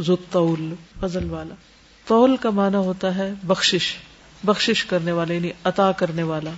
[0.00, 1.54] ذتول فضل والا۔
[2.06, 3.96] طول کا معنی ہوتا ہے بخشش
[4.44, 6.50] بخشش کرنے والا یعنی عطا کرنے والا،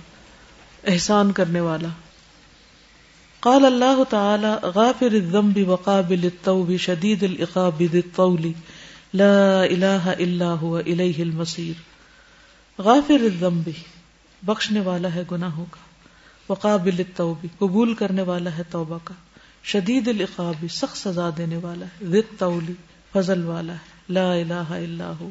[0.87, 1.87] احسان کرنے والا۔
[3.43, 8.51] قال اللہ تعالی، غافر الذنب وقابل التوب شدید العقاب ذی الطول.
[9.13, 11.81] لا الہ الا هو، الیہ المصیر.
[12.81, 13.69] غافر الذنب،
[14.43, 15.79] بخشنے والا ہے گناہوں کا.
[16.49, 19.13] وقابل التوب، قبول کرنے والا ہے توبہ کا.
[19.63, 22.05] شدید العقاب، سخت سزا دینے والا ہے.
[22.05, 22.73] ذی الطول،
[23.13, 24.13] فضل والا ہے.
[24.13, 25.29] لا الہ الا هو.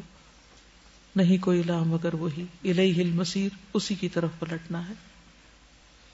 [1.15, 2.45] نہیں کوئی الہ مگر وہی.
[2.63, 5.12] الیہ المصیر، اسی کی طرف پلٹنا ہے.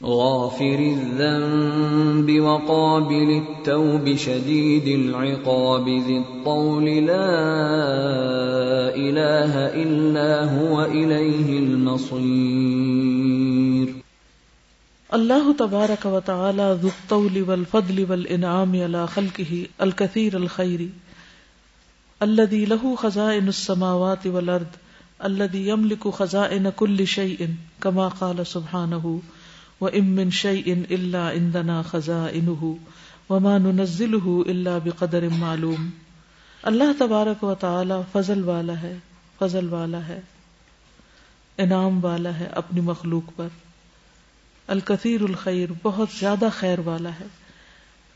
[0.04, 7.32] غافر الذنب وقابل التوب شديد العقاب ذي الطول لا
[8.96, 13.10] إله إلا هو إليه المصير.
[15.18, 20.90] اللہ تبارک و تعالی ذو الطول والفضل والانعام على خلقه الكثير الخير
[22.22, 24.80] الذي له خزائن السماوات والارض
[25.24, 27.50] الذي يملك خزائن كل شيء
[27.82, 29.22] كما قال سبحانه
[29.82, 32.74] و امن شعی ان اللہ اندنا خزاں انہ
[33.32, 35.90] وما نزل اللہ بقدر معلوم۔
[36.64, 38.98] اللہ تبارک و تعالی فضل والا ہے،
[39.40, 40.22] فضل والا ہے،
[41.58, 43.48] انعام والا ہے اپنی مخلوق پر۔
[44.68, 47.28] الکثیر الخیر، بہت زیادہ خیر والا ہے۔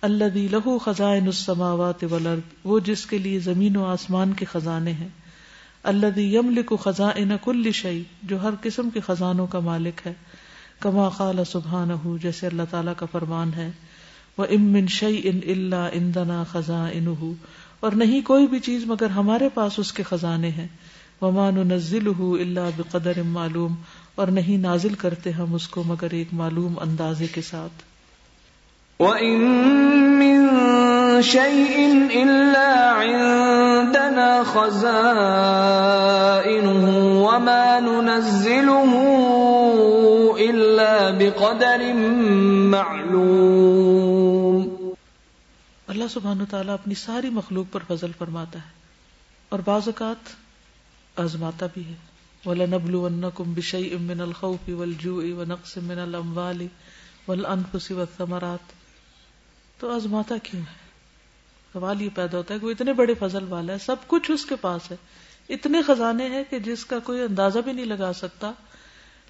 [0.01, 4.91] اللہ دی لہو خزائن السماوات والارض، وہ جس کے لیے زمین و آسمان کے خزانے
[4.91, 5.07] ہیں۔
[5.83, 10.13] اللہ دی یملک خزائن کل شعی جو ہر قسم کے خزانوں کا مالک ہے۔
[10.83, 13.71] کما قال سبحان جیسے اللہ تعالیٰ کا فرمان ہے
[14.37, 16.91] وہ امن شعی ان اللہ اندنا خزاں
[17.79, 20.67] اور نہیں کوئی بھی چیز مگر ہمارے پاس اس کے خزانے ہیں۔
[21.21, 23.75] ومان نزل اللہ بقدر معلوم۔
[24.15, 27.83] اور نہیں نازل کرتے ہم اس کو مگر ایک معلوم اندازے کے ساتھ۔
[31.21, 38.99] شيء إلا عندنا خزائنه وما ننزله
[40.39, 41.81] إلا بقدر
[42.69, 44.89] معلوم۔
[45.87, 48.69] اللہ سبحانہ تعالیٰ اپنی ساری مخلوق پر فضل فرماتا ہے
[49.49, 50.29] اور بعض اوقات
[51.15, 51.93] آزماتا بھی ہے۔
[52.45, 56.67] وَلَنَبْلُوَنَّكُمْ بِشَيْءٍ مِّنَ الْخَوْفِ وَالْجُوءِ وَنَقْصٍ مِّنَ الْأَمْوَالِ
[57.27, 58.73] وَالْأَنفُسِ وَالثَّمَرَاتِ۔
[59.79, 60.82] تو آزماتا کیوں ہے؟
[61.73, 64.45] سوال یہ پیدا ہوتا ہے کہ وہ اتنے بڑے فضل والا ہے، سب کچھ اس
[64.45, 64.95] کے پاس ہے۔
[65.49, 68.51] اتنے خزانے ہیں کہ جس کا کوئی اندازہ بھی نہیں لگا سکتا،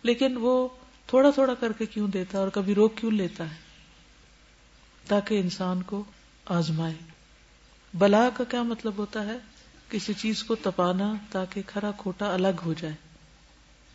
[0.03, 0.67] لیکن وہ
[1.07, 3.55] تھوڑا تھوڑا کر کے کیوں دیتا ہے اور کبھی روک کیوں لیتا ہے؟
[5.07, 6.03] تاکہ انسان کو
[6.45, 6.93] آزمائے۔
[7.93, 9.37] بلا کا کیا مطلب ہوتا ہے؟
[9.89, 12.95] کسی چیز کو تپانا تاکہ کھرا کھوٹا الگ ہو جائے۔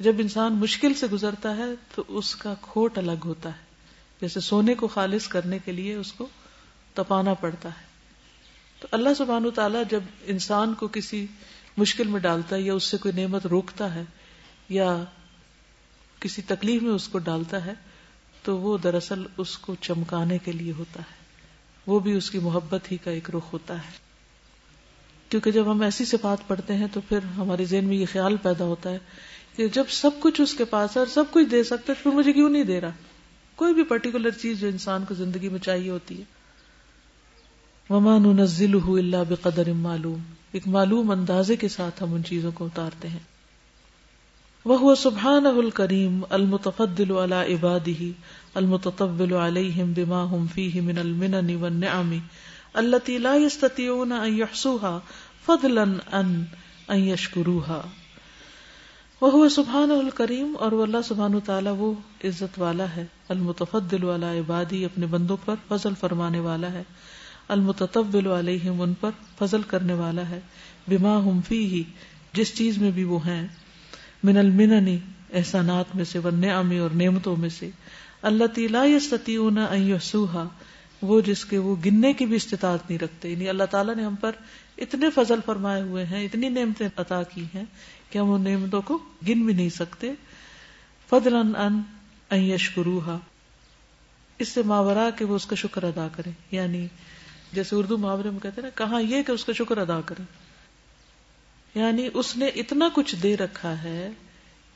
[0.00, 3.62] جب انسان مشکل سے گزرتا ہے تو اس کا کھوٹ الگ ہوتا ہے۔
[4.20, 6.26] جیسے سونے کو خالص کرنے کے لیے اس کو
[6.94, 7.87] تپانا پڑتا ہے۔
[8.80, 11.26] تو اللہ سبحان تعالیٰ جب انسان کو کسی
[11.76, 14.02] مشکل میں ڈالتا ہے یا اس سے کوئی نعمت روکتا ہے
[14.68, 15.04] یا
[16.20, 17.72] کسی تکلیف میں اس کو ڈالتا ہے،
[18.42, 21.18] تو وہ دراصل اس کو چمکانے کے لیے ہوتا ہے۔
[21.86, 23.92] وہ بھی اس کی محبت ہی کا ایک رخ ہوتا ہے۔
[25.28, 28.64] کیونکہ جب ہم ایسی صفات پڑھتے ہیں تو پھر ہمارے ذہن میں یہ خیال پیدا
[28.64, 28.98] ہوتا ہے
[29.56, 32.10] کہ جب سب کچھ اس کے پاس ہے اور سب کچھ دے سکتا ہے پھر
[32.10, 32.90] مجھے کیوں نہیں دے رہا؟
[33.54, 36.37] کوئی بھی پرٹیکولر چیز جو انسان کو زندگی میں چاہیے ہوتی ہے۔
[37.90, 40.18] ومان نزل اللہ بقدر معلوم۔
[40.52, 43.18] ایک معلوم اندازے کے ساتھ ہم ان چیزوں کو اتارتے ہیں۔
[44.64, 48.04] وہ سبحان الکریم المتفدل على عباده
[48.54, 52.14] المتطول عليهم بما هم فيه من المنن والنعم،
[52.74, 54.98] التي لا يستطيعون ان يحصوها،
[55.46, 56.44] فضلا ان
[56.88, 57.80] ان يشكروها۔
[59.20, 61.92] وہ سبحان الکریم اور وہ اللہ سبحان تعالیٰ وہ
[62.24, 66.82] عزت والا ہے المتفدل والا عبادی اپنے بندوں پر فضل فرمانے والا ہے۔
[67.48, 70.40] المتطول علیہم ان پر فضل کرنے والا ہے،
[70.88, 71.82] بما ہم فی ہی
[72.32, 73.46] جس چیز میں بھی وہ ہیں،
[74.24, 74.98] من المننی
[75.32, 77.70] احسانات میں سے ونعمی اور نعمتوں میں سے
[78.22, 80.48] اللہ تیلا یستطیعون ان یحسوها
[81.02, 84.14] وہ جس کے وہ گننے کی بھی استطاعت نہیں رکھتے۔ یعنی اللہ تعالیٰ نے ہم
[84.14, 84.32] پر
[84.78, 87.64] اتنے فضل فرمائے ہوئے ہیں، اتنی نعمتیں عطا کی ہیں
[88.10, 90.12] کہ ہم ان نعمتوں کو گن بھی نہیں سکتے۔
[91.10, 91.82] فضلا ان
[92.30, 92.52] ان
[94.38, 96.86] اس سے ماورا کہ وہ اس کا شکر ادا کریں۔ یعنی
[97.52, 100.24] جیسے اردو محاورے میں کہتے ہیں نا، کہاں یہ کہ اس کا شکر ادا کریں۔
[101.74, 104.10] یعنی اس نے اتنا کچھ دے رکھا ہے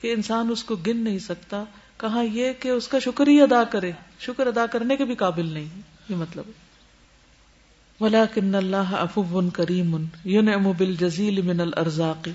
[0.01, 1.65] کہ انسان اس کو گن نہیں سکتا۔
[1.97, 5.47] کہاں یہ کہ اس کا شکر ہی ادا کرے۔ شکر ادا کرنے کے بھی قابل
[5.47, 6.45] نہیں یہ مطلب
[8.01, 12.29] ولاکن اللہ افو کریم یونعم بالجزیل من الارزاق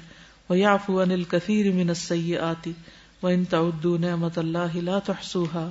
[0.49, 2.67] ویعفو عن الكثیر من السیئات
[3.23, 5.69] وان تعدوا نعمت اللہ لا تحصوها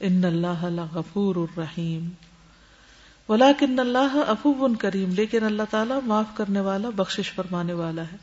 [0.00, 2.08] ان اللہ لغفور الرحیم
[3.30, 8.16] ولاکن اللہ افو کریم، لیکن اللہ تعالیٰ معاف کرنے والا، بخشش فرمانے والا ہے۔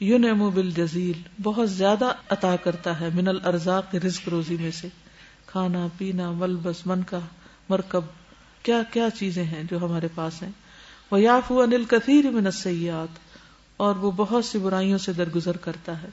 [0.00, 4.88] یونعم بالجزیل، بہت زیادہ عطا کرتا ہے من الارزاق رزق روزی میں سے۔
[5.46, 7.18] کھانا، پینا، ملبس من کا
[7.68, 8.02] مرکب،
[8.62, 10.50] کیا کیا چیزیں ہیں جو ہمارے پاس ہیں؟
[11.10, 13.18] وہ یافو انل کثیر من السیئات،
[13.76, 16.08] اور وہ بہت سی برائیوں سے درگزر کرتا ہے۔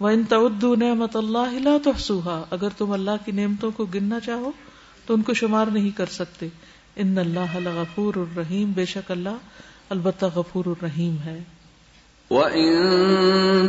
[0.00, 4.50] وہ ان تعدو نعمت اللہ لا اگر تم اللہ کی نعمتوں کو گننا چاہو،
[5.06, 6.48] تو ان کو شمار نہیں کر سکتے۔
[6.96, 9.36] ان اللہ غفور الرحیم بے شک اللہ
[9.90, 11.38] البتہ غفور الرحیم ہے۔
[12.30, 12.74] وَإِن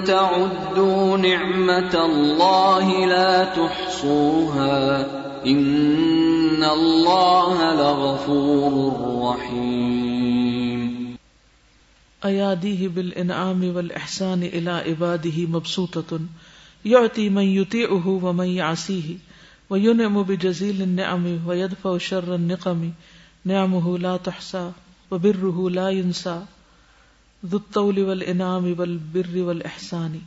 [0.05, 5.03] تَعُدُّوا نِعْمَةَ اللَّهِ لَا تُحْصُوهَا
[5.43, 9.01] إِنَّ اللَّهَ لَغَفُورٌ
[9.35, 11.15] رَّحِيمٌ۔
[12.25, 16.17] أَيَادِيهِ بِالْإِنْعَامِ وَالْإِحْسَانِ إِلَىٰ عِبَادِهِ مَبْسُوطَةٌ
[16.85, 19.13] يُعْطِي مَن يُطِيعُهُ وَمَن يَعْصِيهِ
[19.69, 22.89] وَيُنْعِمُ بِجَزِيلِ النِّعَمِ وَيَدْفَعُ شَرَّ النِّقَمِ
[23.45, 24.69] نِعَمُهُ لَا تُحْصَىٰ
[25.11, 26.43] وَبِرُّهُ لَا يُنسَىٰ
[27.51, 30.17] ذل والانعام والبر والاحسان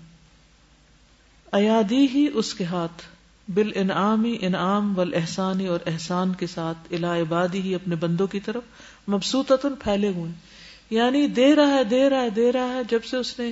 [1.53, 3.03] ایادی ہی اس کے ہاتھ
[3.49, 8.63] بال انعامی انعام والاحسانی اور احسان کے ساتھ الا عبادی ہی اپنے بندوں کی طرف
[9.09, 10.33] مبسوط پھیلے ہوئے
[10.91, 13.51] یعنی دے رہا ہے، دے رہا ہے، دے رہا ہے، جب سے اس نے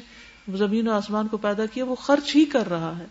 [0.57, 3.05] زمین و آسمان کو پیدا کیا، وہ خرچ ہی کر رہا ہے۔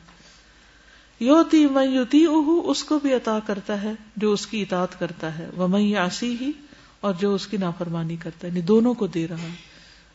[1.24, 5.38] یوتی میں یوتی اہ اس کو بھی عطا کرتا ہے جو اس کی اطاعت کرتا
[5.38, 6.52] ہے۔ وہ میں آسی ہی
[7.00, 9.56] اور جو اس کی نافرمانی کرتا ہے۔ یعنی دونوں کو دے رہا ہے۔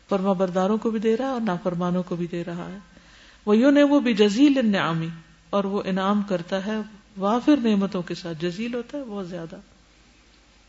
[0.09, 2.79] فرما برداروں کو بھی دے رہا ہے اور نافرمانوں کو بھی دے رہا ہے۔
[3.47, 5.09] وہ یوں نے وہ بھی جزیل نعمی
[5.51, 6.77] اور وہ انعام کرتا ہے۔
[7.19, 9.57] وافر نعمتوں کے ساتھ۔ جزیل ہوتا ہے، بہت زیادہ۔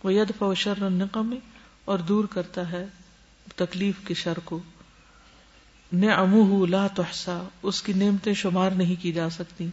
[0.04, 1.40] وہ ید فوشر نقمی
[1.86, 2.86] اور دور کرتا ہے
[3.56, 4.60] تکلیف کے شر کو۔
[5.94, 9.68] نعمہ لا تحسا اس کی نعمتیں شمار نہیں کی جا سکتی۔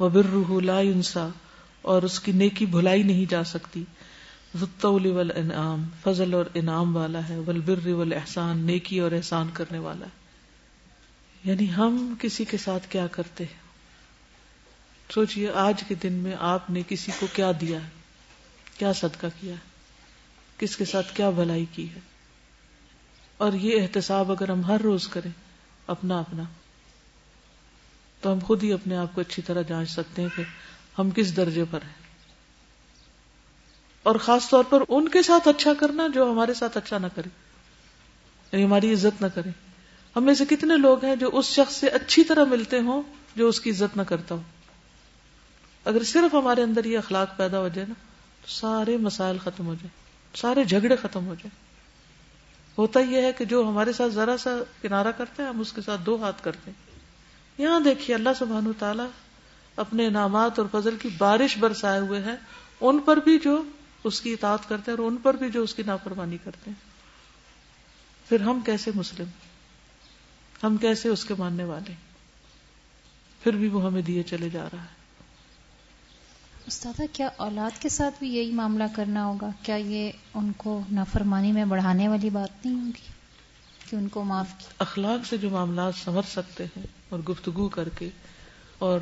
[0.00, 1.28] وہ لا انسا
[1.82, 3.84] اور اس کی نیکی بھلائی نہیں جا سکتی۔
[5.34, 10.10] انعام فضل اور انعام والا ہے۔ والبر والاحسان نیکی اور احسان کرنے والا ہے۔
[11.44, 13.60] یعنی ہم کسی کے ساتھ کیا کرتے ہیں؟
[15.12, 17.88] سوچئے آج کے دن میں آپ نے کسی کو کیا دیا ہے؟
[18.78, 19.58] کیا صدقہ کیا ہے؟
[20.58, 22.00] کس کے ساتھ کیا بھلائی کی ہے؟
[23.36, 25.30] اور یہ احتساب اگر ہم ہر روز کریں،
[25.86, 26.42] اپنا اپنا۔
[28.20, 30.42] تو ہم خود ہی اپنے آپ کو اچھی طرح جانچ سکتے ہیں کہ
[30.98, 32.00] ہم کس درجے پر ہیں۔
[34.02, 37.28] اور خاص طور پر ان کے ساتھ اچھا کرنا جو ہمارے ساتھ اچھا نہ کرے۔
[38.52, 39.50] یعنی ہماری عزت نہ کرے۔
[40.16, 43.02] ہم میں سے کتنے لوگ ہیں جو اس شخص سے اچھی طرح ملتے ہوں
[43.36, 44.42] جو اس کی عزت نہ کرتا ہو۔
[45.84, 47.94] اگر صرف ہمارے اندر یہ اخلاق پیدا ہو جائے نا،
[48.42, 51.70] تو سارے مسائل ختم ہو جائیں۔ سارے جھگڑے ختم ہو جائیں۔
[52.78, 54.50] ہوتا یہ ہے کہ جو ہمارے ساتھ ذرا سا
[54.82, 56.89] کنارہ کرتے ہیں، ہم اس کے ساتھ دو ہاتھ کرتے ہیں۔
[57.58, 59.06] یہاں دیکھیے اللہ سبحان تعالیٰ
[59.76, 62.36] اپنے انعامات اور فضل کی بارش برسائے ہوئے ہیں،
[62.80, 63.62] ان پر بھی جو
[64.04, 66.90] اس کی اطاعت کرتے ہیں اور ان پر بھی جو اس کی نافرمانی کرتے ہیں۔
[68.28, 69.26] پھر ہم کیسے مسلم؟
[70.62, 71.92] ہم کیسے اس کے ماننے والے؟
[73.42, 75.00] پھر بھی وہ ہمیں دیے چلے جا رہا ہے۔
[76.66, 81.52] استاد کیا اولاد کے ساتھ بھی یہی معاملہ کرنا ہوگا؟ کیا یہ ان کو نافرمانی
[81.52, 83.09] میں بڑھانے والی بات نہیں ہوگی؟
[83.90, 87.88] کہ ان کو معاف کی اخلاق سے جو معاملات سمجھ سکتے ہیں اور گفتگو کر
[87.88, 88.08] کے
[88.78, 89.00] اور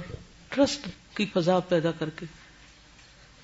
[0.49, 2.27] ٹرسٹ کی فضا پیدا کر کے۔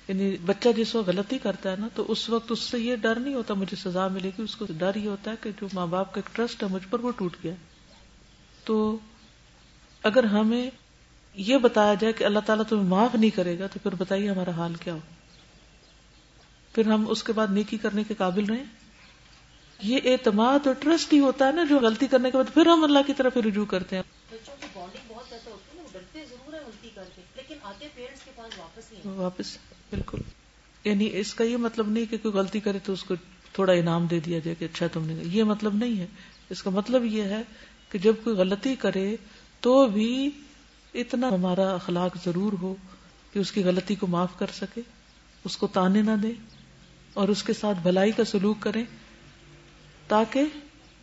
[0.07, 3.15] یعنی بچہ جس وقت غلطی کرتا ہے نا، تو اس وقت اس سے یہ ڈر
[3.15, 5.87] نہیں ہوتا، مجھے سزا ملے گی۔ اس کو ڈر یہ ہوتا ہے کہ جو ماں
[5.87, 7.53] باپ کا ایک ٹرسٹ ہے، مجھ پر وہ ٹوٹ گیا۔
[8.63, 8.97] تو
[10.03, 10.69] اگر ہمیں
[11.35, 14.51] یہ بتایا جائے کہ اللہ تعالیٰ تمہیں معاف نہیں کرے گا، تو پھر بتائیے ہمارا
[14.51, 14.99] حال کیا ہو۔
[16.73, 18.63] پھر ہم اس کے بعد نیکی کرنے کے قابل رہے
[19.83, 22.83] یہ اعتماد اور ٹرسٹ ہی ہوتا ہے نا جو غلطی کرنے کے بعد پھر ہم
[22.83, 24.03] اللہ کی طرف رجوع کرتے ہیں۔
[29.05, 29.57] واپس
[29.89, 30.17] بالکل۔
[30.83, 33.15] یعنی اس کا یہ مطلب نہیں کہ کوئی غلطی کرے تو اس کو
[33.53, 36.07] تھوڑا انعام دے دیا جائے کہ اچھا تم نے یہ مطلب نہیں ہے۔
[36.49, 37.41] اس کا مطلب یہ ہے
[37.89, 39.15] کہ جب کوئی غلطی کرے
[39.59, 40.29] تو بھی
[40.93, 42.75] اتنا ہمارا اخلاق ضرور ہو
[43.33, 44.81] کہ اس کی غلطی کو معاف کر سکے
[45.43, 46.31] اس کو تانے نہ دے
[47.13, 48.83] اور اس کے ساتھ بھلائی کا سلوک کرے۔
[50.07, 50.41] تاکہ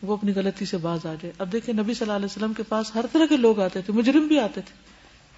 [0.01, 2.63] وہ اپنی غلطی سے باز آ جائے۔ اب دیکھیں نبی صلی اللہ علیہ وسلم کے
[2.63, 4.73] پاس ہر طرح کے لوگ آتے تھے، مجرم بھی آتے تھے۔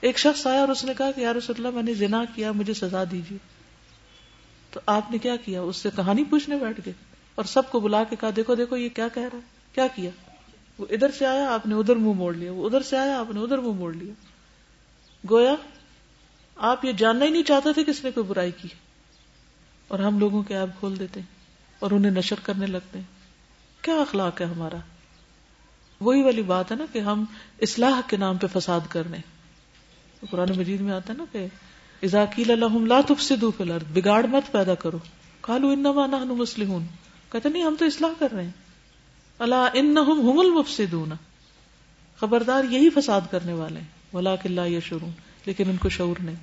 [0.01, 2.73] ایک شخص آیا اور اس نے کہا کہ یار اللہ، میں نے زنا کیا، مجھے
[2.73, 3.37] سزا دیجیے۔
[4.71, 6.93] تو آپ نے کیا کیا؟ اس سے کہانی پوچھنے بیٹھ گئے
[7.35, 9.43] اور سب کو بلا کے کہا، دیکھو دیکھو، یہ کیا کہہ رہا ہے؟
[9.73, 10.09] کیا کیا؟
[10.77, 13.31] وہ ادھر سے آیا، آپ نے ادھر منہ موڑ لیا۔ وہ ادھر سے آیا، آپ
[13.31, 14.13] نے ادھر منہ موڑ لیا۔
[15.29, 15.55] گویا،
[16.55, 18.67] آپ یہ جاننا ہی نہیں چاہتے تھے کس نے کوئی برائی کی
[19.87, 21.27] اور ہم لوگوں کے ایپ کھول دیتے ہیں
[21.79, 23.14] اور انہیں نشر کرنے لگتے ہیں۔
[23.85, 24.77] کیا اخلاق ہے ہمارا؟
[25.99, 27.25] وہی والی بات ہے نا کہ ہم
[27.61, 29.17] اصلاح کے نام پہ فساد کر کرنے
[30.29, 31.47] قرآن مجید میں آتا ہے نا کہ
[32.03, 34.97] ازاکیل الحم لا تفسدوا فی الارض، بگاڑ مت پیدا کرو۔
[35.41, 36.85] قالوا انما نحن مسلمون۔
[37.31, 38.51] کہتے نہیں، ہم تو اصلاح کر رہے ہیں۔
[39.39, 41.11] اللہ انہم هم المفسدون۔
[42.19, 45.11] خبردار یہی فساد کرنے والے ہیں۔ ولکن لا یشعرون،
[45.45, 46.35] لیکن ان کو شعور نہیں۔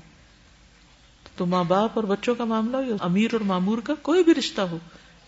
[1.36, 4.60] تو ماں باپ اور بچوں کا معاملہ ہو امیر اور معمور کا، کوئی بھی رشتہ
[4.60, 4.78] ہو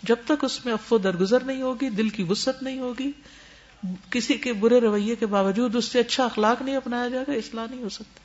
[0.05, 3.13] جب تک اس میں افو درگزر نہیں ہوگی، دل کی وسط نہیں ہوگی،
[4.11, 7.67] کسی کے برے رویے کے باوجود اس سے اچھا اخلاق نہیں اپنایا جائے گا، اصلاح
[7.71, 8.21] نہیں ہو سکتا۔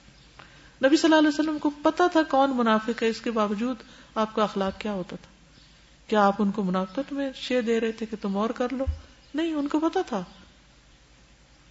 [0.87, 3.75] نبی صلی اللہ علیہ وسلم کو پتا تھا کون منافق ہے، اس کے باوجود
[4.15, 5.29] آپ کا اخلاق کیا ہوتا تھا۔
[6.07, 8.85] کیا آپ ان کو منافقت میں شے دے رہے تھے کہ تم اور کر لو؟
[9.33, 10.23] نہیں، ان کو پتا تھا۔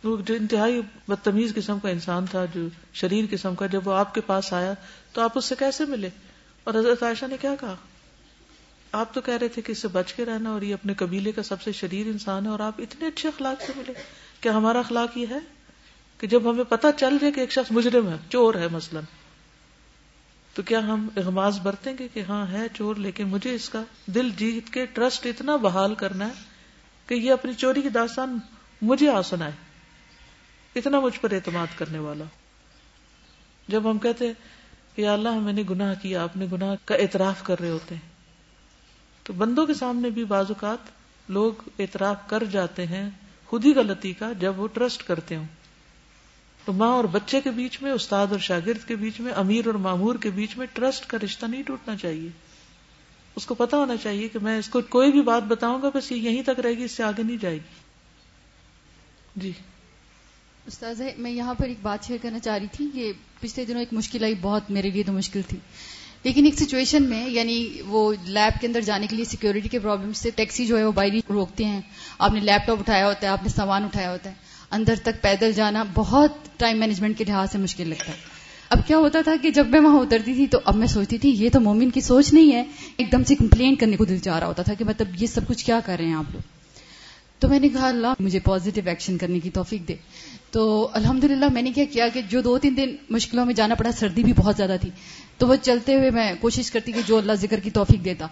[0.04, 4.14] وہ جو انتہائی بدتمیز قسم کا انسان تھا، جو شریر قسم کا، جب وہ آپ
[4.14, 4.74] کے پاس آیا
[5.12, 6.10] تو آپ اس سے کیسے ملے؟
[6.64, 7.74] اور حضرت عائشہ نے کیا کہا؟
[8.92, 11.32] آپ تو کہہ رہے تھے کہ اس سے بچ کے رہنا اور یہ اپنے قبیلے
[11.32, 13.92] کا سب سے شریر انسان ہے اور آپ اتنے اچھے اخلاق سے ملے۔
[14.40, 15.38] کیا ہمارا اخلاق یہ ہے
[16.18, 19.02] کہ جب ہمیں پتا چل جائے کہ ایک شخص مجرم ہے، چور ہے مثلاً،
[20.54, 24.30] تو کیا ہم اغماز برتیں گے کہ ہاں ہے چور، لیکن مجھے اس کا دل
[24.30, 26.32] جیت کے ٹرسٹ اتنا بحال کرنا ہے
[27.06, 28.38] کہ یہ اپنی چوری کی داستان
[28.82, 29.52] مجھے آ سنائے
[30.74, 32.24] اتنا مجھ پر اعتماد کرنے والا۔
[33.68, 34.32] جب ہم کہتے
[34.94, 38.17] کہ اللہ میں نے گناہ کیا، آپ نے گناہ کا اعتراف کر رہے ہوتے ہیں۔
[39.28, 40.78] تو بندوں کے سامنے بھی بعض اوقات
[41.30, 43.10] لوگ اعتراف کر جاتے ہیں
[43.46, 45.44] خود ہی غلطی کا جب وہ ٹرسٹ کرتے ہوں۔
[46.64, 49.74] تو ماں اور بچے کے بیچ میں، استاد اور شاگرد کے بیچ میں، امیر اور
[49.74, 52.28] معمور کے بیچ میں ٹرسٹ کا رشتہ نہیں ٹوٹنا چاہیے۔
[53.36, 56.12] اس کو پتا ہونا چاہیے کہ میں اس کو کوئی بھی بات بتاؤں گا، بس
[56.12, 57.80] یہ یہیں تک رہے گی، اس سے آگے نہیں جائے گی۔
[59.36, 59.52] جی۔
[60.66, 63.92] استاذ میں یہاں پر ایک بات شیئر کرنا چاہ رہی تھی کہ پچھلے دنوں ایک
[63.92, 65.58] مشکل آئی، بہت میرے لیے تو مشکل تھی۔
[66.22, 70.12] لیکن ایک سچویشن میں یعنی وہ لیب کے اندر جانے کے لیے سیکورٹی کے پرابلم
[70.12, 71.80] سے ٹیکسی جو ہے وہ باہر روکتے ہیں۔
[72.18, 74.34] آپ نے لیپ ٹاپ اٹھایا ہوتا ہے، آپ نے سامان اٹھایا ہوتا ہے۔
[74.70, 78.38] اندر تک پیدل جانا بہت ٹائم مینجمنٹ کے لحاظ سے مشکل لگتا ہے۔
[78.68, 81.30] اب کیا ہوتا تھا کہ جب میں وہاں اترتی تھی تو اب میں سوچتی تھی،
[81.30, 82.64] یہ تو مومن کی سوچ نہیں ہے۔
[82.96, 85.48] ایک دم سے کمپلین کرنے کو دل چاہ رہا ہوتا تھا کہ مطلب یہ سب
[85.48, 86.40] کچھ کیا کر رہے ہیں آپ لوگ۔
[87.38, 89.94] تو میں نے کہا، اللہ مجھے پازیٹو ایکشن کرنے کی توفیق دے۔
[90.50, 93.92] تو الحمد میں نے کیا کیا کہ جو دو تین دن مشکلوں میں جانا پڑا،
[93.92, 94.90] سردی بھی بہت زیادہ تھی۔
[95.38, 98.26] تو وہ چلتے ہوئے میں کوشش کرتی کہ جو اللہ ذکر کی توفیق دیتا۔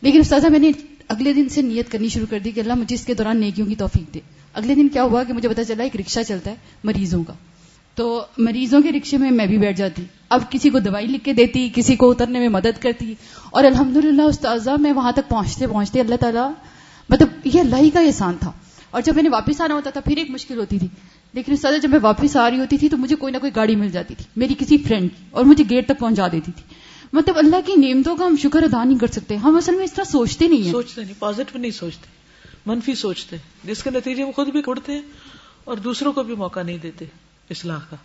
[0.00, 0.70] لیکن استاذہ، میں نے
[1.08, 3.66] اگلے دن سے نیت کرنی شروع کر دی کہ اللہ مجھے اس کے دوران نیکیوں
[3.66, 4.20] کی توفیق دے۔
[4.54, 7.32] اگلے دن کیا ہوا کہ مجھے پتا چلا ایک رکشا چلتا ہے مریضوں کا۔
[7.94, 11.32] تو مریضوں کے رکشے میں میں بھی بیٹھ جاتی۔ اب کسی کو دوائی لکھ کے
[11.32, 13.14] دیتی، کسی کو اترنے میں مدد کرتی۔
[13.50, 16.52] اور الحمد للہ استاذہ، میں وہاں تک پہنچتے پہنچتے اللہ تعالیٰ
[17.08, 18.52] مطلب یہ اللہ ہی کا احسان تھا۔
[18.90, 20.88] اور جب میں نے واپس آنا ہوتا تھا، پھر ایک مشکل ہوتی تھی۔
[21.32, 23.52] لیکن اس طرح جب میں واپس آ رہی ہوتی تھی تو مجھے کوئی نہ کوئی
[23.56, 26.74] گاڑی مل جاتی تھی میری کسی فرینڈ کی اور مجھے گیٹ تک پہنچا دیتی تھی۔
[27.12, 29.92] مطلب اللہ کی نعمتوں کا ہم شکر ادا نہیں کر سکتے ہم اصل میں اس
[29.92, 32.06] طرح سوچتے نہیں ہیں۔ سوچتے نہیں پازیٹو نہیں سوچتے
[32.66, 35.02] منفی سوچتے جس کے نتیجے میں خود بھی اڑتے ہیں
[35.64, 37.04] اور دوسروں کو بھی موقع نہیں دیتے
[37.50, 37.96] اصلاح کا۔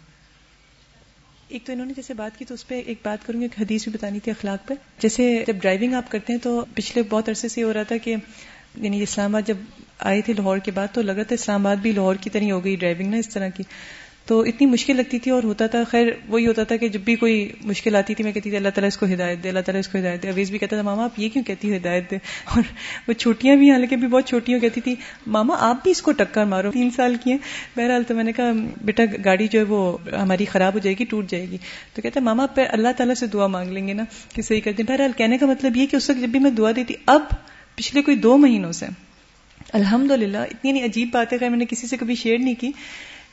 [1.47, 3.61] ایک تو انہوں نے جیسے بات کی تو اس پہ ایک بات کروں گی ایک
[3.61, 7.29] حدیث بھی بتانی تھی اخلاق پہ۔ جیسے جب ڈرائیونگ آپ کرتے ہیں تو پچھلے بہت
[7.29, 8.15] عرصے سے ہو رہا تھا کہ
[8.75, 9.57] یعنی اسلام آباد جب
[9.99, 12.63] آئے تھے لاہور کے بعد تو لگا تھا اسلام آباد بھی لاہور کی طرح ہو
[12.63, 13.63] گئی ڈرائیونگ نا اس طرح کی۔
[14.25, 17.15] تو اتنی مشکل لگتی تھی اور ہوتا تھا۔ خیر، وہی ہوتا تھا کہ جب بھی
[17.15, 19.79] کوئی مشکل آتی تھی، میں کہتی تھی، اللہ تعالیٰ اس کو ہدایت دے، اللہ تعالیٰ
[19.79, 22.11] اس کو ہدایت دے۔ اویز بھی کہتا تھا، ماما، آپ یہ کیوں کہتی ہو ہدایت
[22.11, 22.61] دے؟ اور
[23.07, 24.95] وہ چھوٹیاں بھی، حالانکہ بھی بہت چھوٹیاں کہتی تھی،
[25.27, 27.37] ماما، آپ بھی اس کو ٹکر مارو۔ تین سال کی ہیں۔
[27.77, 31.05] بہرحال تو میں نے کہا، بیٹا، گاڑی جو ہے وہ ہماری خراب ہو جائے گی،
[31.05, 31.57] ٹوٹ جائے گی۔
[31.93, 34.03] تو کہتا ماما پہ اللہ تعالیٰ سے دعا مانگ لیں گے نا
[34.35, 36.51] کہ صحیح کر دیں۔ بہرحال کہنے کا مطلب یہ کہ اس وقت جب بھی میں
[36.51, 37.21] دعا دیتی، اب
[37.75, 38.85] پچھلے کوئی دو مہینوں سے
[39.73, 42.71] الحمد للہ اتنی عجیب بات ہے میں نے کسی سے کبھی شیئر نہیں کی۔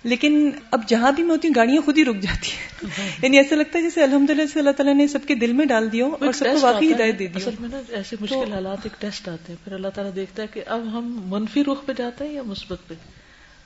[0.04, 3.56] لیکن اب جہاں بھی میں ہوتی ہوں گاڑیاں خود ہی رک جاتی ہیں۔ یعنی ایسا
[3.56, 6.32] لگتا ہے جیسے الحمد للہ اللہ تعالیٰ نے سب کے دل میں ڈال دیا اور
[6.32, 9.52] سب کو واقعی ہدایت دے دی اصل میں نا ایسے مشکل حالات ایک ٹیسٹ آتے
[9.52, 12.42] ہیں۔ پھر اللہ تعالیٰ دیکھتا ہے کہ اب ہم منفی رخ پہ جاتے ہیں یا
[12.46, 12.94] مثبت پہ؟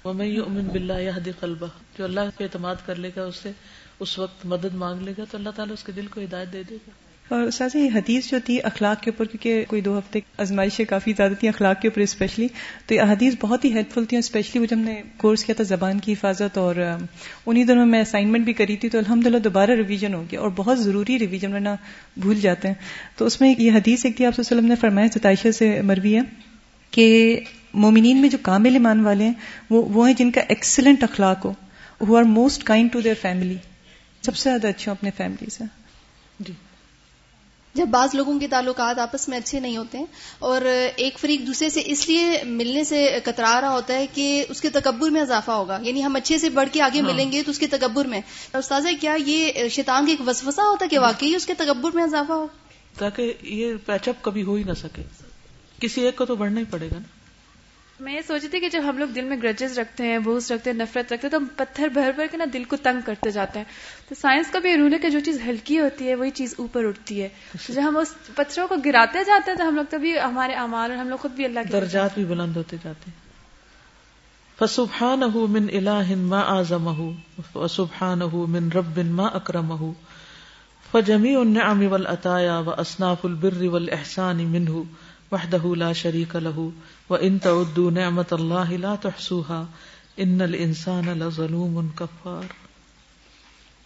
[0.05, 1.67] میں امن بلّہ یا حد قلبہ
[1.99, 3.53] جو اللہ پہ اعتماد کر لے گا اس سے
[4.01, 6.63] اس وقت مدد مانگ لے گا تو اللہ تعالیٰ اس کے دل کو ہدایت دے
[6.71, 6.91] دے گا۔
[7.29, 11.13] اور ساتھ یہ حدیث جو تھی اخلاق کے اوپر، کیونکہ کوئی دو ہفتے ازمائشیں کافی
[11.17, 12.49] زیادہ تھیں اخلاق کے اوپر اسپیشلی
[12.87, 15.55] تو یہ حدیث بہت ہی ہیلپ فل تھی اسپیشلی وہ جب ہم نے کورس کیا
[15.55, 16.75] تھا زبان کی حفاظت اور
[17.47, 20.51] انہیں دنوں میں اسائنمنٹ بھی کری تھی تو الحمد للہ دوبارہ ریویژن ہو گیا اور
[20.57, 21.69] بہت ضروری ریویژن ورنہ
[22.17, 22.75] بھول جاتے ہیں۔
[23.17, 26.21] تو اس میں یہ حدیث ایک تھی، آپ وسلم نے فرمایا ستائشہ سے مروی ہے،
[26.91, 27.41] کہ
[27.75, 29.33] مومنین میں جو کامل ایمان والے ہیں،
[29.71, 31.53] وہ وہ ہیں جن کا ایکسلنٹ اخلاق ہو
[32.01, 33.57] who are most kind to their family
[34.23, 35.65] سب سے زیادہ اچھے اپنے فیملی سے۔
[36.41, 36.53] جی۔
[37.75, 40.05] جب بعض لوگوں کے تعلقات آپس میں اچھے نہیں ہوتے ہیں
[40.39, 40.63] اور
[40.97, 44.71] ایک فریق دوسرے سے اس لیے ملنے سے کترا رہا ہوتا ہے کہ اس کے
[44.71, 47.51] تکبر میں اضافہ ہوگا۔ یعنی ہم اچھے سے بڑھ کے آگے ہاں۔ ملیں گے تو
[47.51, 48.21] اس کے تکبر میں۔
[48.55, 52.03] استاذ کیا یہ شیطان کا ایک وسوسہ ہوتا ہے کہ واقعی اس کے تکبر میں
[52.03, 52.47] اضافہ ہو؟
[52.99, 55.03] تاکہ یہ پیچ اپ کبھی ہو ہی نہ سکے۔
[55.81, 57.24] کسی ایک کو تو بڑھنا ہی پڑے گا نا۔
[58.01, 60.71] میں یہ سوچی تھی کہ جب ہم لوگ دل میں گرجز رکھتے ہیں بوس رکھتے
[60.71, 63.31] ہیں، نفرت رکھتے ہیں، تو ہم پتھر بھر بھر کے نا دل کو تنگ کرتے
[63.31, 63.67] جاتے ہیں۔
[64.09, 66.55] تو سائنس کا بھی یہ رول ہے کہ جو چیز ہلکی ہوتی ہے، وہی چیز
[66.59, 67.29] اوپر اٹھتی ہے۔
[67.69, 70.99] جب ہم اس پتھروں کو گراتے جاتے ہیں، تو ہم لوگ تبھی ہمارے امال اور
[70.99, 73.25] ہم لوگ خود بھی اللہ کے درجات بھی بلند ہوتے جاتے ہیں۔
[74.59, 77.11] فسبحانه من الہ ما اعظمه
[77.55, 79.91] وسبحانه من رب ما اکرمه
[80.93, 84.83] فجمیع النعم والعطایا واصناف البر والاحسان منه
[85.35, 86.67] وحدہ لا شریک له
[87.11, 92.53] وان تعدوا نعمت اللہ لا تحصوها ان الانسان لظلوم کفار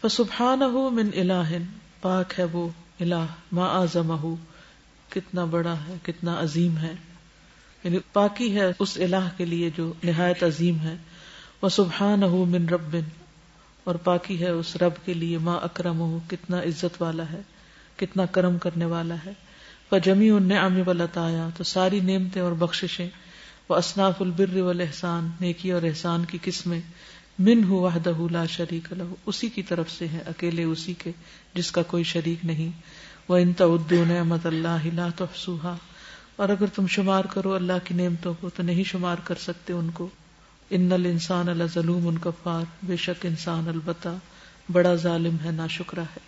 [0.03, 1.61] فسبحانه من الہ
[2.01, 2.69] پاک ہے وہ
[3.01, 4.35] الہ، ما اعظمه
[5.13, 6.93] کتنا بڑا ہے، کتنا عظیم ہے.
[7.85, 10.95] یعنی پاکی ہے اس الہ کے لیے جو نہایت عظیم ہے.
[11.63, 12.21] وہ سبحان
[12.51, 12.97] من رب،
[13.85, 17.41] اور پاکی ہے اس رب کے لیے ماں اکرم ہو کتنا عزت والا ہے،
[17.97, 19.33] کتنا کرم کرنے والا ہے.
[19.97, 23.09] جمی ان نے ولطایا تو ساری نعمتیں اور بخشیں
[23.69, 26.81] وہ اصناف البر والحسان نیکی اور احسان کی قسمیں
[27.39, 31.13] من ہو وحدہ لا شریک لہو، اسی کی طرف سے ہے اکیلے اسی کے،
[31.55, 32.81] جس کا کوئی شریک نہیں۔
[33.29, 35.77] وہ ان تعدو نعمت اللہ لا تحصوها،
[36.37, 39.91] اور اگر تم شمار کرو اللہ کی نعمتوں کو، تو نہیں شمار کر سکتے ان
[39.91, 40.09] کو۔
[40.71, 44.09] ان انسان اللہ ظلم ان کفار، بے شک انسان البتہ،
[44.73, 46.28] بڑا ظالم ہے نا شکرا ہے۔